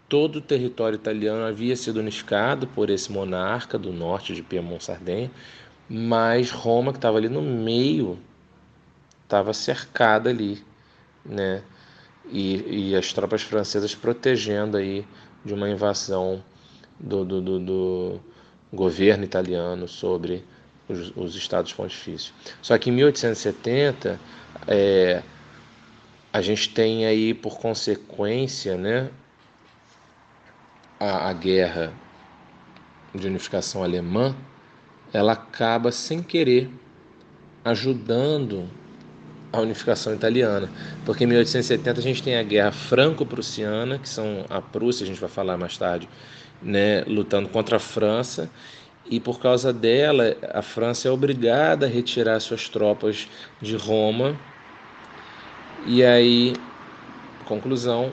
todo 0.09 0.37
o 0.37 0.41
território 0.41 0.97
italiano 0.97 1.45
havia 1.45 1.77
sido 1.77 2.01
unificado 2.01 2.67
por 2.69 2.91
esse 2.91 3.13
monarca 3.13 3.79
do 3.79 3.93
norte 3.93 4.35
de 4.35 4.43
Piemonte-Sardenha, 4.43 5.31
mas 5.89 6.51
Roma, 6.51 6.93
que 6.93 6.99
estava 6.99 7.17
ali 7.17 7.29
no 7.29 7.41
meio, 7.41 8.19
estava 9.23 9.53
cercada 9.55 10.29
ali, 10.31 10.63
né? 11.25 11.63
E, 12.31 12.91
e, 12.91 12.97
as 12.97 13.13
tropas 13.13 13.43
francesas 13.43 13.95
protegendo 13.95 14.77
aí 14.77 15.07
de 15.43 15.55
uma 15.55 15.69
invasão 15.71 16.45
do, 17.01 17.25
do, 17.25 17.41
do, 17.41 17.59
do 17.59 18.21
governo 18.71 19.25
italiano 19.25 19.89
sobre 19.89 20.45
os, 20.87 21.11
os, 21.17 21.35
estados 21.35 21.73
pontifícios. 21.73 22.35
Só 22.61 22.77
que 22.77 22.91
em 22.91 22.93
1870 22.93 24.21
é, 24.67 25.23
a 26.31 26.43
gente 26.43 26.69
tem 26.71 27.07
aí 27.07 27.33
por 27.33 27.59
consequência, 27.59 28.77
né, 28.77 29.11
a, 31.01 31.31
a 31.31 31.33
guerra 31.33 31.95
de 33.15 33.27
unificação 33.27 33.83
alemã, 33.83 34.37
ela 35.13 35.33
acaba 35.33 35.91
sem 35.91 36.23
querer 36.23 36.71
ajudando 37.65 38.69
a 39.53 39.61
unificação 39.61 40.15
italiana, 40.15 40.71
porque 41.05 41.25
em 41.25 41.27
1870 41.27 42.01
a 42.01 42.03
gente 42.03 42.23
tem 42.23 42.37
a 42.37 42.43
guerra 42.43 42.71
franco-prussiana, 42.71 43.99
que 43.99 44.09
são 44.09 44.45
a 44.49 44.61
Prússia, 44.61 45.05
a 45.05 45.07
gente 45.07 45.21
vai 45.21 45.29
falar 45.29 45.57
mais 45.57 45.77
tarde, 45.79 46.09
né, 46.63 47.03
lutando 47.05 47.49
contra 47.49 47.77
a 47.77 47.81
França, 47.81 48.51
e 49.11 49.19
por 49.19 49.41
causa 49.41 49.73
dela 49.73 50.37
a 50.53 50.61
França 50.61 51.09
é 51.09 51.11
obrigada 51.11 51.87
a 51.87 51.89
retirar 51.89 52.39
suas 52.41 52.69
tropas 52.69 53.27
de 53.61 53.75
Roma. 53.75 54.39
E 55.87 56.05
aí, 56.05 56.53
conclusão, 57.47 58.13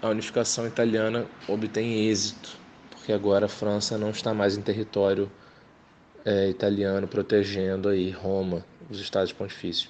a 0.00 0.08
unificação 0.08 0.66
italiana 0.66 1.26
obtém 1.46 2.08
êxito, 2.08 2.58
porque 2.90 3.12
agora 3.12 3.46
a 3.46 3.48
França 3.48 3.96
não 3.96 4.10
está 4.10 4.34
mais 4.34 4.56
em 4.56 4.62
território 4.62 5.30
é, 6.24 6.48
italiano 6.48 7.06
protegendo 7.06 7.88
aí 7.88 8.10
Roma, 8.10 8.64
os 8.90 9.00
estados 9.00 9.32
pontifícios. 9.32 9.88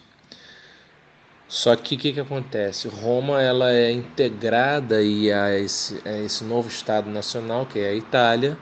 Só 1.49 1.77
que 1.77 1.97
o 1.97 1.99
que, 1.99 2.13
que 2.15 2.21
acontece? 2.21 2.89
Roma 2.89 3.43
ela 3.43 3.73
é 3.73 3.91
integrada 3.93 4.97
aí 4.97 5.31
a 5.31 5.59
esse, 5.59 6.01
a 6.07 6.19
esse 6.19 6.43
novo 6.45 6.69
Estado 6.69 7.11
nacional, 7.11 7.67
que 7.67 7.79
é 7.79 7.91
a 7.91 7.95
Itália, 7.95 8.57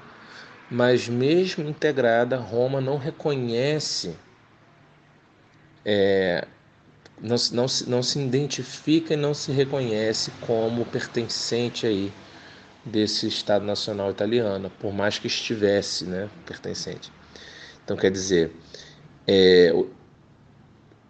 mas 0.71 1.09
mesmo 1.09 1.69
integrada, 1.69 2.37
Roma 2.37 2.81
não 2.81 2.97
reconhece 2.97 4.17
é, 5.85 6.47
não, 7.21 7.37
não, 7.53 7.67
não 7.87 8.03
se 8.03 8.19
identifica 8.19 9.15
e 9.15 9.17
não 9.17 9.35
se 9.35 9.53
reconhece 9.53 10.31
como 10.41 10.85
pertencente 10.87 11.87
aí 11.87 12.13
desse 12.85 13.29
Estado 13.29 13.65
Nacional 13.65 14.11
Italiano, 14.11 14.71
por 14.81 14.93
mais 14.93 15.19
que 15.19 15.27
estivesse 15.27 16.05
né, 16.05 16.29
pertencente. 16.47 17.13
Então, 17.91 17.99
quer 17.99 18.13
dizer, 18.13 18.53
é, 19.27 19.73
o, 19.75 19.91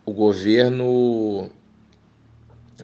o, 0.07 0.15
governo, 0.15 1.51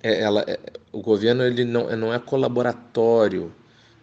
é, 0.02 0.20
ela, 0.20 0.44
é, 0.46 0.61
o 0.92 1.00
governo 1.00 1.42
ele 1.42 1.64
não, 1.64 1.96
não 1.96 2.12
é 2.12 2.18
colaboratório 2.18 3.50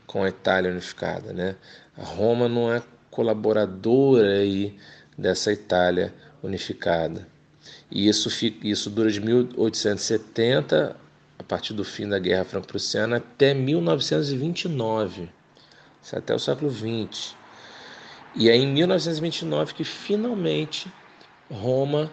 com 0.07 0.23
a 0.23 0.29
Itália 0.29 0.71
unificada, 0.71 1.31
né? 1.31 1.55
A 1.95 2.03
Roma 2.03 2.49
não 2.49 2.73
é 2.73 2.81
colaboradora 3.11 4.39
aí 4.39 4.75
dessa 5.15 5.53
Itália 5.53 6.11
unificada. 6.41 7.27
E 7.91 8.07
isso, 8.07 8.31
fica, 8.31 8.67
isso 8.67 8.89
dura 8.89 9.11
de 9.11 9.21
1870, 9.21 10.95
a 11.37 11.43
partir 11.43 11.75
do 11.75 11.83
fim 11.83 12.09
da 12.09 12.17
Guerra 12.17 12.45
Franco-Prussiana, 12.45 13.17
até 13.17 13.53
1929, 13.53 15.29
até 16.11 16.33
o 16.33 16.39
século 16.39 16.71
XX. 16.71 17.42
E 18.35 18.49
é 18.49 18.55
em 18.55 18.67
1929 18.67 19.73
que 19.73 19.83
finalmente 19.83 20.91
Roma 21.51 22.11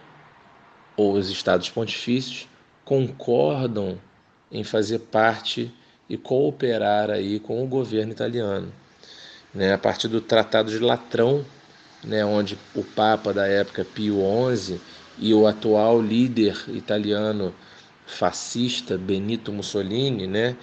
ou 0.95 1.13
os 1.13 1.29
estados 1.29 1.69
pontifícios 1.69 2.47
concordam 2.85 3.99
em 4.51 4.63
fazer 4.63 4.99
parte 4.99 5.73
e 6.07 6.17
cooperar 6.17 7.09
aí 7.09 7.39
com 7.39 7.63
o 7.63 7.67
governo 7.67 8.11
italiano. 8.11 8.71
Né, 9.53 9.73
a 9.73 9.77
partir 9.77 10.07
do 10.07 10.21
Tratado 10.21 10.69
de 10.69 10.79
Latrão, 10.79 11.45
né, 12.03 12.23
onde 12.23 12.57
o 12.75 12.83
Papa 12.83 13.33
da 13.33 13.47
época 13.47 13.83
Pio 13.83 14.19
XI 14.55 14.79
e 15.17 15.33
o 15.33 15.47
atual 15.47 16.01
líder 16.01 16.55
italiano 16.69 17.53
fascista 18.05 18.97
Benito 18.97 19.51
Mussolini, 19.51 20.27
né, 20.27 20.55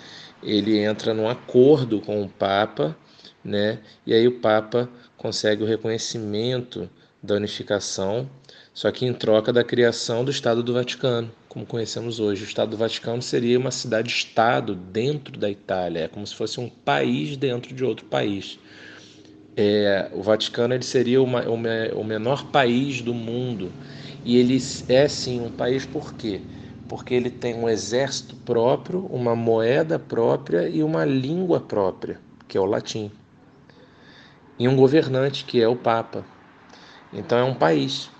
ele 0.42 0.79
entra 0.79 1.12
num 1.12 1.29
acordo 1.29 2.01
com 2.01 2.23
o 2.23 2.29
Papa, 2.29 2.97
né, 3.42 3.79
e 4.07 4.14
aí 4.14 4.27
o 4.27 4.38
Papa 4.40 4.88
consegue 5.18 5.62
o 5.62 5.66
reconhecimento 5.66 6.88
da 7.22 7.35
unificação, 7.35 8.31
só 8.72 8.90
que 8.92 9.04
em 9.04 9.12
troca 9.12 9.52
da 9.52 9.64
criação 9.64 10.24
do 10.24 10.31
Estado 10.31 10.62
do 10.62 10.72
Vaticano, 10.72 11.31
como 11.48 11.66
conhecemos 11.66 12.20
hoje. 12.20 12.44
O 12.44 12.46
Estado 12.46 12.70
do 12.70 12.76
Vaticano 12.76 13.20
seria 13.20 13.59
uma 13.59 13.72
cidade-estado 13.72 14.76
dentro 14.76 15.37
da 15.37 15.50
Itália, 15.50 16.04
é 16.04 16.09
como 16.09 16.24
se 16.26 16.35
fosse 16.35 16.61
um 16.61 16.68
país 16.68 17.37
dentro 17.37 17.74
de 17.74 17.85
outro 17.85 18.07
país. 18.07 18.59
É, 19.57 20.09
o 20.12 20.22
Vaticano 20.22 20.72
ele 20.72 20.85
seria 20.85 21.20
uma, 21.20 21.42
uma, 21.48 21.68
o 21.96 22.04
menor 22.04 22.52
país 22.52 23.02
do 23.02 23.12
mundo 23.12 23.74
e 24.24 24.37
ele 24.37 24.57
é 24.88 25.09
sim 25.09 25.40
um 25.40 25.50
país 25.50 25.85
por 25.85 26.14
quê? 26.14 26.40
Porque 26.87 27.12
ele 27.12 27.28
tem 27.28 27.54
um 27.57 27.68
exército 27.68 28.37
próprio, 28.37 29.04
uma 29.07 29.35
moeda 29.35 29.98
própria 29.98 30.68
e 30.68 30.83
uma 30.83 31.04
língua 31.04 31.61
própria, 31.61 32.20
que 32.46 32.57
é 32.57 32.61
o 32.61 32.64
latim. 32.64 33.11
E 34.59 34.66
um 34.66 34.77
governante, 34.77 35.44
que 35.44 35.61
é 35.61 35.68
o 35.68 35.77
Papa. 35.77 36.25
Então 37.12 37.38
é 37.38 37.44
um 37.44 37.55
país. 37.55 38.11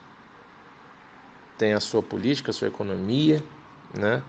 Tem 1.57 1.73
a 1.73 1.81
sua 1.81 2.03
política, 2.03 2.51
a 2.51 2.55
sua 2.55 2.69
economia, 2.69 3.43
né? 3.93 4.23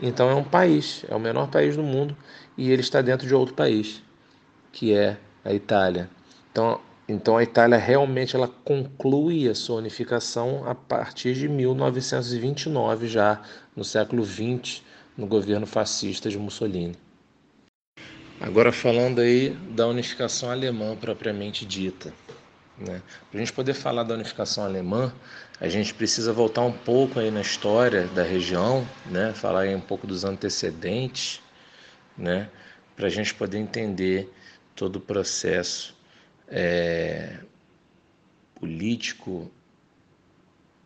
Então 0.00 0.30
é 0.30 0.34
um 0.34 0.44
país, 0.44 1.04
é 1.08 1.14
o 1.14 1.18
menor 1.18 1.48
país 1.48 1.76
do 1.76 1.82
mundo 1.82 2.16
e 2.56 2.70
ele 2.70 2.82
está 2.82 3.00
dentro 3.00 3.26
de 3.26 3.34
outro 3.34 3.54
país, 3.54 4.02
que 4.72 4.94
é 4.94 5.16
a 5.44 5.52
Itália. 5.52 6.08
Então, 6.52 6.80
então 7.08 7.36
a 7.36 7.42
Itália 7.42 7.78
realmente 7.78 8.36
ela 8.36 8.46
conclui 8.46 9.48
a 9.48 9.54
sua 9.54 9.76
unificação 9.76 10.62
a 10.68 10.74
partir 10.74 11.34
de 11.34 11.48
1929, 11.48 13.08
já 13.08 13.40
no 13.74 13.82
século 13.82 14.24
XX, 14.24 14.82
no 15.16 15.26
governo 15.26 15.66
fascista 15.66 16.28
de 16.28 16.38
Mussolini. 16.38 16.94
Agora 18.40 18.70
falando 18.70 19.20
aí 19.20 19.50
da 19.50 19.86
unificação 19.86 20.50
alemã 20.50 20.96
propriamente 20.96 21.66
dita. 21.66 22.12
Né? 22.78 23.02
Para 23.30 23.38
a 23.38 23.44
gente 23.44 23.52
poder 23.52 23.74
falar 23.74 24.04
da 24.04 24.14
unificação 24.14 24.64
alemã, 24.64 25.12
a 25.60 25.68
gente 25.68 25.92
precisa 25.92 26.32
voltar 26.32 26.62
um 26.62 26.72
pouco 26.72 27.18
aí 27.18 27.30
na 27.30 27.40
história 27.40 28.06
da 28.08 28.22
região, 28.22 28.86
né? 29.06 29.32
falar 29.34 29.62
aí 29.62 29.74
um 29.74 29.80
pouco 29.80 30.06
dos 30.06 30.24
antecedentes, 30.24 31.40
né? 32.16 32.48
para 32.94 33.06
a 33.06 33.10
gente 33.10 33.34
poder 33.34 33.58
entender 33.58 34.32
todo 34.76 34.96
o 34.96 35.00
processo 35.00 35.96
é, 36.46 37.40
político, 38.54 39.50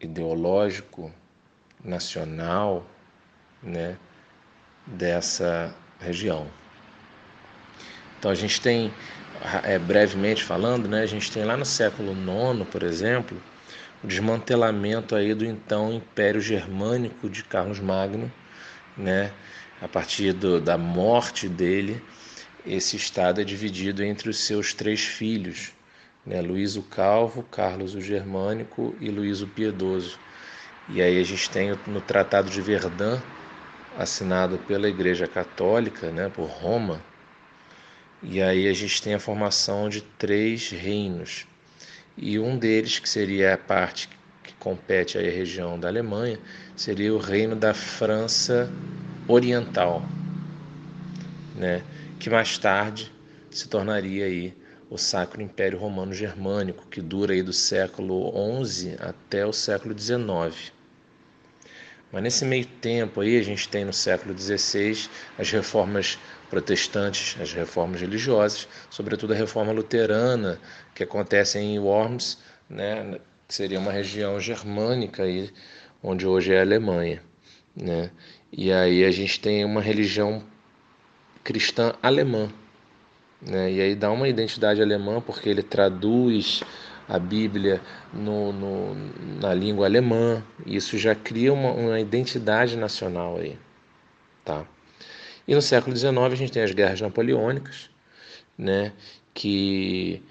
ideológico, 0.01 1.13
nacional, 1.85 2.87
né, 3.63 3.97
dessa 4.87 5.75
região. 6.01 6.62
Então 8.23 8.31
a 8.31 8.37
gente 8.37 8.61
tem, 8.61 8.89
é, 9.65 9.81
brevemente 9.81 10.45
falando, 10.45 10.89
né, 10.89 11.03
a 11.03 11.07
gente 11.07 11.33
tem 11.33 11.43
lá 11.43 11.57
no 11.57 11.65
século 11.65 12.13
IX, 12.13 12.65
por 12.71 12.85
exemplo, 12.85 13.37
o 14.01 14.07
desmantelamento 14.07 15.17
aí 15.17 15.35
do 15.35 15.45
então 15.45 15.93
Império 15.93 16.41
Germânico 16.41 17.29
de 17.29 17.43
Carlos 17.43 17.81
Magno, 17.81 18.31
né, 18.97 19.33
a 19.81 19.89
partir 19.89 20.33
do, 20.35 20.61
da 20.61 20.79
morte 20.79 21.49
dele 21.49 22.01
esse 22.65 22.95
estado 22.97 23.41
é 23.41 23.45
dividido 23.45 24.05
entre 24.05 24.31
os 24.31 24.39
seus 24.39 24.73
três 24.73 25.01
filhos, 25.01 25.73
né? 26.25 26.41
Luís 26.41 26.77
o 26.77 26.83
Calvo, 26.85 27.43
Carlos 27.43 27.97
o 27.97 28.01
Germânico 28.01 28.97
e 29.01 29.11
Luís 29.11 29.43
o 29.43 29.49
Piedoso. 29.49 30.21
E 30.89 31.03
aí 31.03 31.19
a 31.21 31.25
gente 31.25 31.51
tem 31.51 31.77
no 31.89 32.01
Tratado 32.01 32.49
de 32.51 32.61
Verdun, 32.61 33.21
assinado 33.99 34.59
pela 34.61 34.89
Igreja 34.89 35.27
Católica, 35.27 36.13
né, 36.13 36.29
por 36.29 36.47
Roma, 36.47 37.05
e 38.23 38.41
aí 38.41 38.69
a 38.69 38.73
gente 38.73 39.03
tem 39.03 39.15
a 39.15 39.19
formação 39.19 39.89
de 39.89 40.01
três 40.01 40.71
reinos. 40.71 41.47
E 42.17 42.39
um 42.39 42.57
deles, 42.57 42.99
que 42.99 43.09
seria 43.09 43.55
a 43.55 43.59
parte 43.59 44.09
que 44.45 44.53
compete 44.55 45.19
à 45.19 45.21
região 45.21 45.79
da 45.79 45.89
Alemanha, 45.89 46.39
seria 46.77 47.13
o 47.13 47.19
reino 47.19 47.57
da 47.57 47.75
França 47.75 48.71
Oriental, 49.27 50.05
né? 51.57 51.83
que 52.19 52.31
mais 52.31 52.59
tarde 52.59 53.11
se 53.51 53.69
tornaria 53.69 54.27
aí 54.27 54.55
o 54.89 54.99
Sacro 54.99 55.43
Império 55.43 55.79
Romano 55.79 56.13
Germânico, 56.13 56.87
que 56.87 57.01
dura 57.01 57.33
aí 57.33 57.43
do 57.43 57.53
século 57.53 58.33
XI 58.65 58.97
até 59.01 59.45
o 59.47 59.53
século 59.53 59.99
XIX. 59.99 60.73
Mas 62.13 62.23
nesse 62.23 62.45
meio 62.45 62.67
tempo 62.67 63.23
aí 63.23 63.39
a 63.39 63.43
gente 63.43 63.69
tem 63.69 63.85
no 63.85 63.93
século 63.93 64.39
XVI 64.39 65.09
as 65.39 65.51
reformas 65.51 66.19
protestantes, 66.51 67.41
as 67.41 67.53
reformas 67.55 68.03
religiosas, 68.03 68.69
sobretudo 68.91 69.33
a 69.33 69.37
reforma 69.37 69.73
luterana 69.73 70.61
que 70.95 71.03
acontece 71.03 71.59
em 71.59 71.79
Worms, 71.79 72.39
né, 72.69 73.19
que 73.49 73.55
seria 73.55 73.79
uma 73.79 73.91
região 73.91 74.39
germânica 74.39 75.23
aí, 75.23 75.51
onde 76.03 76.27
hoje 76.27 76.53
é 76.53 76.59
a 76.59 76.63
Alemanha, 76.63 77.23
né? 77.75 78.11
E 78.53 78.71
aí 78.71 79.03
a 79.03 79.11
gente 79.11 79.41
tem 79.41 79.65
uma 79.65 79.81
religião 79.81 80.45
cristã 81.43 81.95
alemã. 82.03 82.53
Né? 83.41 83.73
E 83.73 83.81
aí 83.81 83.95
dá 83.95 84.11
uma 84.11 84.29
identidade 84.29 84.83
alemã 84.83 85.23
porque 85.23 85.49
ele 85.49 85.63
traduz 85.63 86.63
a 87.09 87.19
Bíblia 87.19 87.81
no, 88.13 88.53
no, 88.53 88.95
na 89.41 89.53
língua 89.55 89.87
alemã. 89.87 90.43
Isso 90.67 90.97
já 90.99 91.15
cria 91.15 91.53
uma, 91.53 91.73
uma 91.73 92.01
identidade 92.01 92.77
nacional 92.77 93.37
aí. 93.37 93.59
Tá? 94.45 94.65
E 95.47 95.55
no 95.55 95.63
século 95.63 95.97
XIX 95.97 96.17
a 96.17 96.35
gente 96.35 96.53
tem 96.53 96.63
as 96.63 96.73
guerras 96.73 97.01
napoleônicas, 97.01 97.91
né? 98.57 98.93
que, 99.35 100.23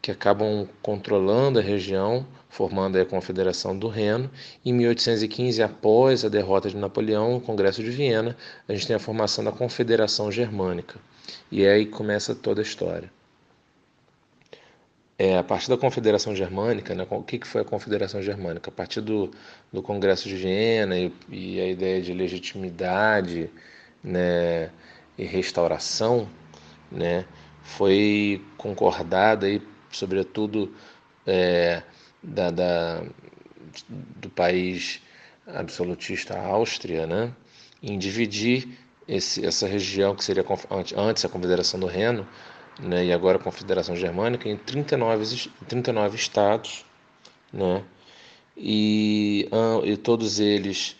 que 0.00 0.10
acabam 0.10 0.68
controlando 0.82 1.58
a 1.58 1.62
região, 1.62 2.26
formando 2.48 2.96
a 3.00 3.04
Confederação 3.04 3.76
do 3.76 3.88
Reno. 3.88 4.30
Em 4.64 4.72
1815, 4.72 5.62
após 5.62 6.24
a 6.24 6.28
derrota 6.28 6.68
de 6.68 6.76
Napoleão 6.76 7.32
no 7.32 7.40
Congresso 7.40 7.82
de 7.82 7.90
Viena, 7.90 8.36
a 8.68 8.72
gente 8.72 8.86
tem 8.86 8.96
a 8.96 9.00
formação 9.00 9.42
da 9.44 9.52
Confederação 9.52 10.30
Germânica. 10.30 10.98
E 11.50 11.66
aí 11.66 11.86
começa 11.86 12.34
toda 12.34 12.60
a 12.60 12.62
história. 12.62 13.10
É, 15.16 15.38
a 15.38 15.44
partir 15.44 15.68
da 15.68 15.76
Confederação 15.76 16.34
Germânica, 16.34 16.92
né, 16.92 17.06
o 17.08 17.22
que, 17.22 17.38
que 17.38 17.46
foi 17.46 17.60
a 17.60 17.64
Confederação 17.64 18.20
Germânica? 18.20 18.68
A 18.68 18.72
partir 18.72 19.00
do, 19.00 19.30
do 19.72 19.80
Congresso 19.80 20.28
de 20.28 20.34
Viena 20.34 20.98
e, 20.98 21.12
e 21.30 21.60
a 21.60 21.68
ideia 21.68 22.02
de 22.02 22.12
legitimidade 22.12 23.48
né, 24.02 24.70
e 25.16 25.24
restauração, 25.24 26.28
né, 26.90 27.24
foi 27.62 28.44
concordada, 28.56 29.48
e, 29.48 29.62
sobretudo, 29.92 30.74
é, 31.24 31.82
da, 32.20 32.50
da, 32.50 33.04
do 33.88 34.28
país 34.30 35.00
absolutista 35.46 36.36
Áustria, 36.36 37.06
né, 37.06 37.32
em 37.80 37.96
dividir 37.98 38.68
esse, 39.06 39.46
essa 39.46 39.68
região 39.68 40.16
que 40.16 40.24
seria 40.24 40.44
antes 40.96 41.24
a 41.24 41.28
Confederação 41.28 41.78
do 41.78 41.86
Reno, 41.86 42.26
né, 42.78 43.06
e 43.06 43.12
agora 43.12 43.38
a 43.38 43.42
Confederação 43.42 43.94
Germânica, 43.94 44.48
em 44.48 44.56
39, 44.56 45.50
39 45.68 46.16
estados, 46.16 46.84
né, 47.52 47.82
e, 48.56 49.48
e 49.84 49.96
todos 49.96 50.40
eles 50.40 50.96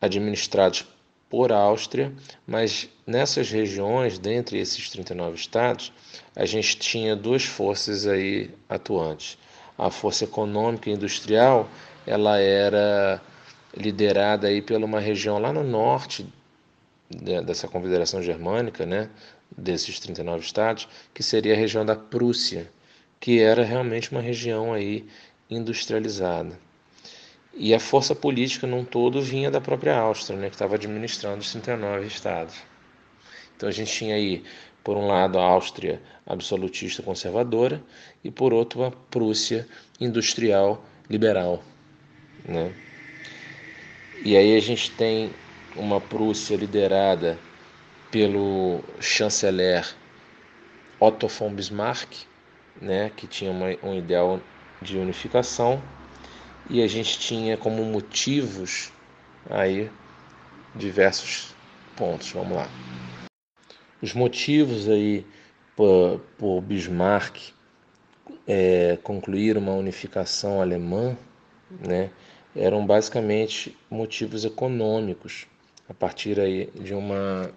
administrados 0.00 0.86
por 1.28 1.52
Áustria, 1.52 2.12
mas 2.46 2.88
nessas 3.06 3.50
regiões, 3.50 4.18
dentre 4.18 4.58
esses 4.58 4.88
39 4.90 5.34
estados, 5.36 5.92
a 6.34 6.46
gente 6.46 6.78
tinha 6.78 7.14
duas 7.14 7.44
forças 7.44 8.06
aí 8.06 8.50
atuantes. 8.68 9.36
A 9.76 9.90
força 9.90 10.24
econômica 10.24 10.88
e 10.88 10.92
industrial 10.94 11.68
ela 12.06 12.38
era 12.38 13.20
liderada 13.76 14.48
aí 14.48 14.62
pela 14.62 14.86
uma 14.86 15.00
região 15.00 15.38
lá 15.38 15.52
no 15.52 15.62
norte 15.62 16.26
dessa 17.44 17.68
confederação 17.68 18.22
germânica, 18.22 18.84
né, 18.84 19.10
desses 19.56 19.98
39 20.00 20.44
estados, 20.44 20.88
que 21.12 21.22
seria 21.22 21.54
a 21.54 21.56
região 21.56 21.84
da 21.84 21.96
Prússia, 21.96 22.70
que 23.20 23.40
era 23.40 23.64
realmente 23.64 24.10
uma 24.12 24.20
região 24.20 24.72
aí 24.72 25.06
industrializada. 25.50 26.58
E 27.54 27.74
a 27.74 27.80
força 27.80 28.14
política 28.14 28.66
num 28.66 28.84
todo 28.84 29.20
vinha 29.20 29.50
da 29.50 29.60
própria 29.60 29.98
Áustria, 29.98 30.38
né, 30.38 30.48
que 30.48 30.54
estava 30.54 30.76
administrando 30.76 31.38
os 31.38 31.50
39 31.50 32.06
estados. 32.06 32.54
Então 33.56 33.68
a 33.68 33.72
gente 33.72 33.92
tinha 33.92 34.14
aí, 34.14 34.44
por 34.84 34.96
um 34.96 35.08
lado, 35.08 35.38
a 35.38 35.42
Áustria 35.42 36.00
absolutista 36.24 37.02
conservadora 37.02 37.82
e 38.22 38.30
por 38.30 38.52
outro 38.52 38.84
a 38.84 38.90
Prússia 38.90 39.66
industrial 39.98 40.84
liberal, 41.10 41.64
né? 42.46 42.72
E 44.24 44.36
aí 44.36 44.56
a 44.56 44.60
gente 44.60 44.90
tem 44.92 45.30
uma 45.74 46.00
Prússia 46.00 46.56
liderada 46.56 47.38
pelo 48.10 48.82
chanceler 49.00 49.86
Otto 51.00 51.28
von 51.28 51.54
Bismarck, 51.54 52.26
né, 52.80 53.10
que 53.16 53.26
tinha 53.26 53.50
uma, 53.50 53.66
um 53.82 53.94
ideal 53.94 54.40
de 54.80 54.96
unificação, 54.96 55.82
e 56.70 56.82
a 56.82 56.86
gente 56.86 57.18
tinha 57.18 57.56
como 57.56 57.84
motivos 57.84 58.92
aí 59.50 59.90
diversos 60.74 61.54
pontos. 61.96 62.30
Vamos 62.32 62.56
lá. 62.56 62.68
Os 64.00 64.12
motivos 64.12 64.88
aí 64.88 65.26
por, 65.76 66.20
por 66.36 66.60
Bismarck 66.60 67.52
é, 68.46 68.98
concluir 69.02 69.56
uma 69.56 69.72
unificação 69.72 70.60
alemã, 70.60 71.16
né, 71.86 72.10
eram 72.56 72.84
basicamente 72.86 73.76
motivos 73.90 74.44
econômicos, 74.44 75.46
a 75.88 75.94
partir 75.94 76.40
aí 76.40 76.66
de 76.74 76.94
uma 76.94 77.50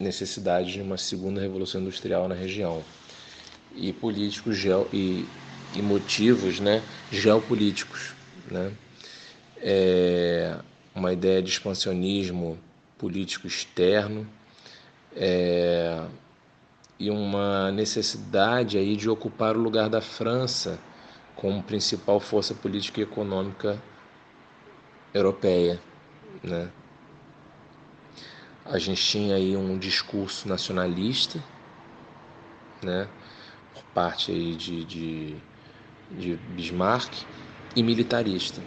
necessidade 0.00 0.72
de 0.72 0.80
uma 0.80 0.96
segunda 0.96 1.40
revolução 1.40 1.82
industrial 1.82 2.26
na 2.26 2.34
região 2.34 2.82
e 3.76 3.92
políticos 3.92 4.56
geo, 4.56 4.88
e, 4.92 5.26
e 5.74 5.82
motivos 5.82 6.58
né, 6.58 6.82
geopolíticos. 7.12 8.14
Né? 8.50 8.72
É 9.58 10.56
uma 10.94 11.12
ideia 11.12 11.42
de 11.42 11.50
expansionismo 11.50 12.58
político 12.98 13.46
externo 13.46 14.26
é, 15.14 16.02
e 16.98 17.10
uma 17.10 17.70
necessidade 17.70 18.78
aí 18.78 18.96
de 18.96 19.08
ocupar 19.08 19.56
o 19.56 19.60
lugar 19.60 19.88
da 19.88 20.00
França 20.00 20.78
como 21.36 21.62
principal 21.62 22.20
força 22.20 22.54
política 22.54 23.00
e 23.00 23.04
econômica 23.04 23.80
europeia, 25.14 25.80
né? 26.42 26.70
A 28.64 28.78
gente 28.78 29.02
tinha 29.02 29.36
aí 29.36 29.56
um 29.56 29.78
discurso 29.78 30.48
nacionalista, 30.48 31.42
né? 32.82 33.08
Por 33.74 33.82
parte 33.94 34.30
aí 34.30 34.54
de, 34.54 34.84
de, 34.84 35.36
de 36.10 36.36
Bismarck 36.54 37.12
e 37.74 37.82
militarista. 37.82 38.60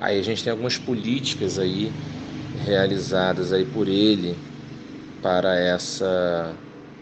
Aí 0.00 0.18
a 0.18 0.22
gente 0.22 0.42
tem 0.42 0.50
algumas 0.50 0.78
políticas 0.78 1.58
aí 1.58 1.92
realizadas 2.64 3.52
aí 3.52 3.64
por 3.64 3.88
ele 3.88 4.36
para 5.22 5.58
essa 5.58 6.54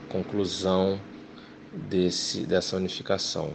conclusão 0.09 1.01
desse, 1.73 2.41
dessa 2.47 2.77
unificação. 2.77 3.55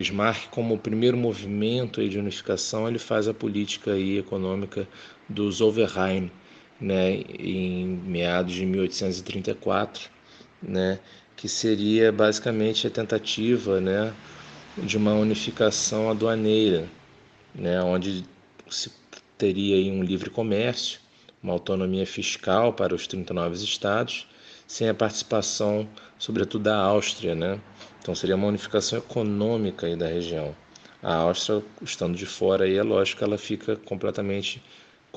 Bismarck, 0.00 0.48
como 0.50 0.74
o 0.74 0.78
primeiro 0.78 1.16
movimento 1.16 2.06
de 2.06 2.18
unificação, 2.18 2.86
ele 2.86 2.98
faz 2.98 3.28
a 3.28 3.34
política 3.34 3.92
aí 3.92 4.18
econômica 4.18 4.86
do 5.28 5.50
Zollverein, 5.50 6.30
né, 6.80 7.22
em 7.38 7.86
meados 7.86 8.52
de 8.54 8.66
1834, 8.66 10.10
né, 10.62 10.98
que 11.36 11.48
seria 11.48 12.12
basicamente 12.12 12.86
a 12.86 12.90
tentativa, 12.90 13.80
né, 13.80 14.12
de 14.78 14.96
uma 14.96 15.14
unificação 15.14 16.10
aduaneira, 16.10 16.86
né, 17.54 17.82
onde 17.82 18.24
se 18.68 18.90
teria 19.38 19.92
um 19.92 20.02
livre 20.02 20.30
comércio, 20.30 21.00
uma 21.42 21.52
autonomia 21.52 22.06
fiscal 22.06 22.72
para 22.72 22.94
os 22.94 23.06
39 23.06 23.54
estados, 23.56 24.26
sem 24.66 24.88
a 24.88 24.94
participação, 24.94 25.88
sobretudo 26.18 26.64
da 26.64 26.76
Áustria, 26.76 27.34
né, 27.34 27.60
então 28.00 28.14
seria 28.14 28.36
uma 28.36 28.48
unificação 28.48 28.98
econômica 28.98 29.96
da 29.96 30.06
região. 30.06 30.54
A 31.02 31.14
Áustria, 31.14 31.62
estando 31.82 32.16
de 32.16 32.26
fora, 32.26 32.64
aí, 32.64 32.76
é 32.76 32.82
lógico 32.82 33.18
que 33.18 33.24
ela 33.24 33.38
fica 33.38 33.76
completamente 33.76 34.62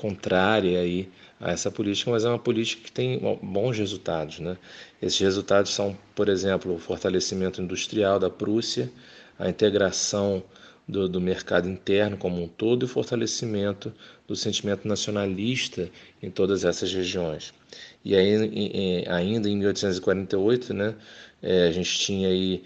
contrária 0.00 0.80
aí 0.80 1.10
a 1.38 1.50
essa 1.50 1.70
política, 1.70 2.10
mas 2.10 2.24
é 2.24 2.28
uma 2.28 2.38
política 2.38 2.82
que 2.84 2.92
tem 2.92 3.20
bons 3.42 3.76
resultados. 3.76 4.40
Né? 4.40 4.56
Esses 5.00 5.20
resultados 5.20 5.72
são, 5.72 5.96
por 6.14 6.28
exemplo, 6.28 6.74
o 6.74 6.78
fortalecimento 6.78 7.60
industrial 7.60 8.18
da 8.18 8.30
Prússia, 8.30 8.90
a 9.38 9.48
integração 9.48 10.42
do, 10.88 11.08
do, 11.08 11.20
mercado 11.20 11.68
interno 11.68 12.16
como 12.16 12.42
um 12.42 12.48
todo 12.48 12.82
e 12.82 12.86
o 12.86 12.88
fortalecimento 12.88 13.92
do 14.26 14.34
sentimento 14.34 14.88
nacionalista 14.88 15.88
em 16.22 16.30
todas 16.30 16.64
essas 16.64 16.92
regiões. 16.92 17.52
E 18.04 18.16
aí, 18.16 18.34
em, 18.34 19.06
ainda 19.06 19.48
em 19.48 19.56
1848, 19.56 20.74
né, 20.74 20.94
é, 21.42 21.68
a 21.68 21.72
gente 21.72 21.98
tinha 21.98 22.28
aí 22.28 22.62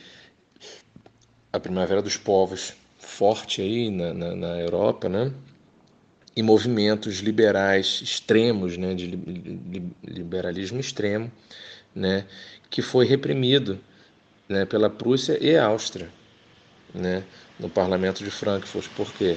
a 1.52 1.60
Primavera 1.60 2.00
dos 2.00 2.16
Povos 2.16 2.72
forte 2.98 3.60
aí 3.60 3.90
na, 3.90 4.14
na, 4.14 4.34
na 4.34 4.60
Europa, 4.60 5.08
né? 5.08 5.32
E 6.36 6.42
movimentos 6.42 7.18
liberais 7.18 8.00
extremos, 8.02 8.76
né? 8.76 8.94
De 8.94 9.18
liberalismo 10.02 10.80
extremo, 10.80 11.30
né? 11.94 12.26
Que 12.70 12.82
foi 12.82 13.06
reprimido 13.06 13.78
né? 14.48 14.64
pela 14.64 14.90
Prússia 14.90 15.38
e 15.40 15.56
Áustria, 15.56 16.08
né? 16.92 17.24
No 17.58 17.68
Parlamento 17.68 18.24
de 18.24 18.30
Frankfurt. 18.30 18.90
Por 18.96 19.12
quê? 19.12 19.36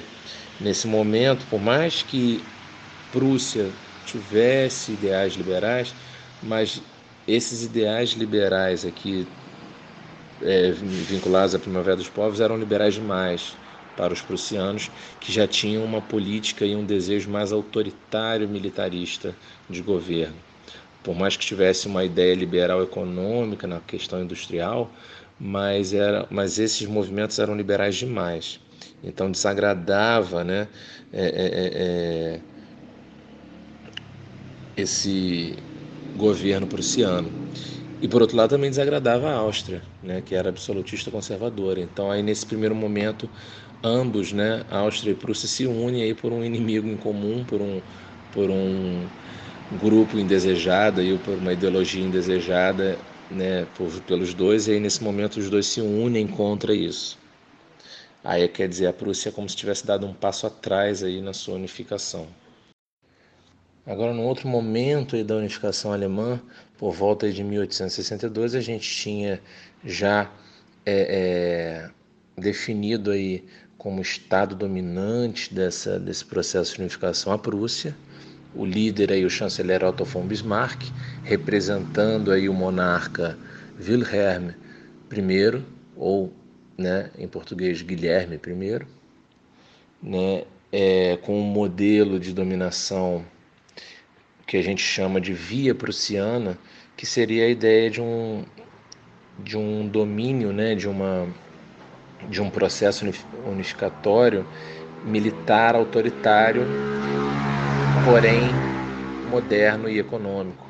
Nesse 0.60 0.86
momento, 0.86 1.46
por 1.46 1.60
mais 1.60 2.02
que 2.02 2.42
Prússia 3.12 3.70
tivesse 4.04 4.92
ideais 4.92 5.34
liberais, 5.34 5.94
mas 6.42 6.82
esses 7.26 7.62
ideais 7.62 8.10
liberais 8.10 8.84
aqui, 8.84 9.26
é, 10.40 10.72
vinculados 10.72 11.54
à 11.54 11.58
Primavera 11.58 11.96
dos 11.96 12.08
Povos, 12.08 12.40
eram 12.40 12.58
liberais 12.58 12.94
demais 12.94 13.56
para 13.98 14.14
os 14.14 14.22
prussianos, 14.22 14.88
que 15.20 15.32
já 15.32 15.48
tinham 15.48 15.84
uma 15.84 16.00
política 16.00 16.64
e 16.64 16.76
um 16.76 16.84
desejo 16.84 17.28
mais 17.28 17.52
autoritário 17.52 18.48
militarista 18.48 19.34
de 19.68 19.82
governo. 19.82 20.36
Por 21.02 21.16
mais 21.16 21.36
que 21.36 21.44
tivesse 21.44 21.88
uma 21.88 22.04
ideia 22.04 22.34
liberal 22.34 22.80
econômica 22.80 23.66
na 23.66 23.80
questão 23.80 24.22
industrial, 24.22 24.88
mas, 25.40 25.92
era, 25.92 26.24
mas 26.30 26.60
esses 26.60 26.86
movimentos 26.86 27.40
eram 27.40 27.56
liberais 27.56 27.96
demais. 27.96 28.60
Então 29.02 29.30
desagradava 29.30 30.44
né, 30.44 30.68
é, 31.12 31.26
é, 31.26 31.46
é, 31.56 32.36
é 32.36 32.40
esse, 34.76 35.56
governo 36.18 36.66
prussiano. 36.66 37.32
E 38.00 38.06
por 38.06 38.22
outro 38.22 38.36
lado 38.36 38.50
também 38.50 38.70
desagradava 38.70 39.28
a 39.28 39.34
Áustria, 39.34 39.82
né, 40.02 40.20
que 40.20 40.34
era 40.34 40.48
absolutista 40.48 41.10
conservadora. 41.10 41.80
Então 41.80 42.10
aí 42.10 42.22
nesse 42.22 42.46
primeiro 42.46 42.74
momento 42.74 43.28
ambos, 43.82 44.32
né, 44.32 44.64
Áustria 44.70 45.12
e 45.12 45.14
Prússia 45.14 45.48
se 45.48 45.66
unem 45.66 46.02
aí 46.02 46.14
por 46.14 46.32
um 46.32 46.44
inimigo 46.44 46.88
em 46.88 46.96
comum, 46.96 47.44
por 47.44 47.60
um 47.60 47.80
por 48.32 48.50
um 48.50 49.06
grupo 49.80 50.18
indesejado 50.18 51.02
e 51.02 51.16
por 51.18 51.34
uma 51.34 51.52
ideologia 51.52 52.04
indesejada, 52.04 52.98
né, 53.30 53.66
por, 53.76 53.90
pelos 54.02 54.34
dois. 54.34 54.68
E 54.68 54.72
aí 54.72 54.80
nesse 54.80 55.02
momento 55.02 55.38
os 55.38 55.48
dois 55.50 55.66
se 55.66 55.80
unem 55.80 56.26
contra 56.26 56.74
isso. 56.74 57.18
Aí 58.22 58.46
quer 58.48 58.68
dizer 58.68 58.86
a 58.86 58.92
Prússia 58.92 59.30
é 59.30 59.32
como 59.32 59.48
se 59.48 59.56
tivesse 59.56 59.86
dado 59.86 60.06
um 60.06 60.12
passo 60.12 60.46
atrás 60.46 61.02
aí 61.02 61.20
na 61.20 61.32
sua 61.32 61.54
unificação. 61.54 62.26
Agora, 63.86 64.12
num 64.12 64.26
outro 64.26 64.46
momento 64.46 65.22
da 65.24 65.36
unificação 65.36 65.92
alemã, 65.92 66.38
por 66.76 66.92
volta 66.92 67.32
de 67.32 67.42
1862, 67.42 68.54
a 68.54 68.60
gente 68.60 68.86
tinha 68.86 69.40
já 69.82 70.30
é, 70.84 71.88
é, 71.88 71.90
definido 72.38 73.10
aí 73.10 73.44
como 73.78 74.02
estado 74.02 74.56
dominante 74.56 75.54
dessa, 75.54 76.00
desse 76.00 76.24
processo 76.24 76.74
de 76.74 76.80
unificação 76.80 77.32
a 77.32 77.38
Prússia, 77.38 77.96
o 78.54 78.64
líder 78.64 79.12
aí 79.12 79.24
o 79.24 79.30
chanceler 79.30 79.84
Otto 79.84 80.04
von 80.04 80.26
Bismarck, 80.26 80.82
representando 81.22 82.32
aí 82.32 82.48
o 82.48 82.52
monarca 82.52 83.38
Wilhelm 83.78 84.50
I, 85.12 85.62
ou 85.96 86.32
né, 86.76 87.10
em 87.16 87.28
português 87.28 87.80
Guilherme 87.80 88.36
I, 88.36 88.86
né, 90.02 90.44
é, 90.72 91.16
com 91.18 91.40
um 91.40 91.44
modelo 91.44 92.18
de 92.18 92.32
dominação 92.32 93.24
que 94.46 94.56
a 94.56 94.62
gente 94.62 94.82
chama 94.82 95.20
de 95.20 95.32
via 95.32 95.74
prussiana, 95.74 96.58
que 96.96 97.06
seria 97.06 97.44
a 97.44 97.48
ideia 97.48 97.90
de 97.90 98.00
um, 98.00 98.44
de 99.38 99.56
um 99.56 99.86
domínio, 99.86 100.52
né, 100.52 100.74
de, 100.74 100.88
uma, 100.88 101.28
de 102.26 102.40
um 102.42 102.50
processo 102.50 103.04
unificatório 103.46 104.46
militar 105.04 105.74
autoritário, 105.74 106.66
porém 108.04 108.54
moderno 109.22 109.88
e 109.88 109.98
econômico. 109.98 110.66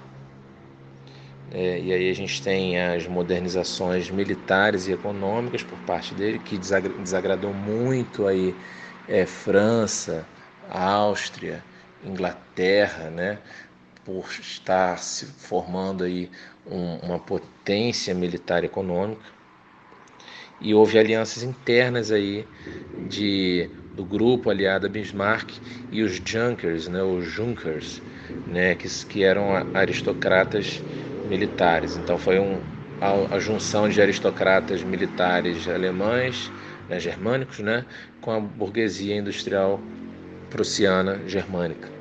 É, 1.50 1.80
e 1.80 1.92
aí 1.92 2.10
a 2.10 2.14
gente 2.14 2.42
tem 2.42 2.78
as 2.78 3.06
modernizações 3.06 4.10
militares 4.10 4.86
e 4.86 4.92
econômicas 4.92 5.62
por 5.62 5.78
parte 5.80 6.14
dele, 6.14 6.38
que 6.38 6.58
desagradou 6.58 7.54
muito 7.54 8.26
aí 8.26 8.54
é, 9.06 9.24
França, 9.24 10.28
Áustria, 10.68 11.64
Inglaterra, 12.04 13.08
né, 13.10 13.38
por 14.04 14.28
estar 14.40 14.98
se 14.98 15.26
formando 15.26 16.04
aí 16.04 16.30
um, 16.66 16.96
uma 16.98 17.18
potência 17.18 18.14
militar 18.14 18.62
econômica. 18.64 19.37
E 20.60 20.74
houve 20.74 20.98
alianças 20.98 21.42
internas 21.42 22.10
aí 22.10 22.48
de, 22.96 23.70
do 23.92 24.04
grupo 24.04 24.50
aliado 24.50 24.86
a 24.86 24.88
Bismarck 24.88 25.58
e 25.90 26.02
os 26.02 26.20
Junkers, 26.26 26.88
né, 26.88 27.02
os 27.02 27.24
Junkers, 27.24 28.02
né, 28.46 28.74
que, 28.74 28.88
que 29.06 29.22
eram 29.24 29.50
aristocratas 29.72 30.82
militares. 31.22 31.96
Então 31.96 32.18
foi 32.18 32.38
um, 32.38 32.64
a, 33.00 33.36
a 33.36 33.38
junção 33.40 33.88
de 33.88 34.00
aristocratas 34.00 34.82
militares 34.82 35.68
alemães, 35.68 36.52
né, 36.88 36.98
germânicos, 37.00 37.58
né, 37.60 37.86
com 38.20 38.30
a 38.32 38.40
burguesia 38.40 39.16
industrial 39.16 39.88
prussiana 40.50 41.26
germânica. 41.26 41.92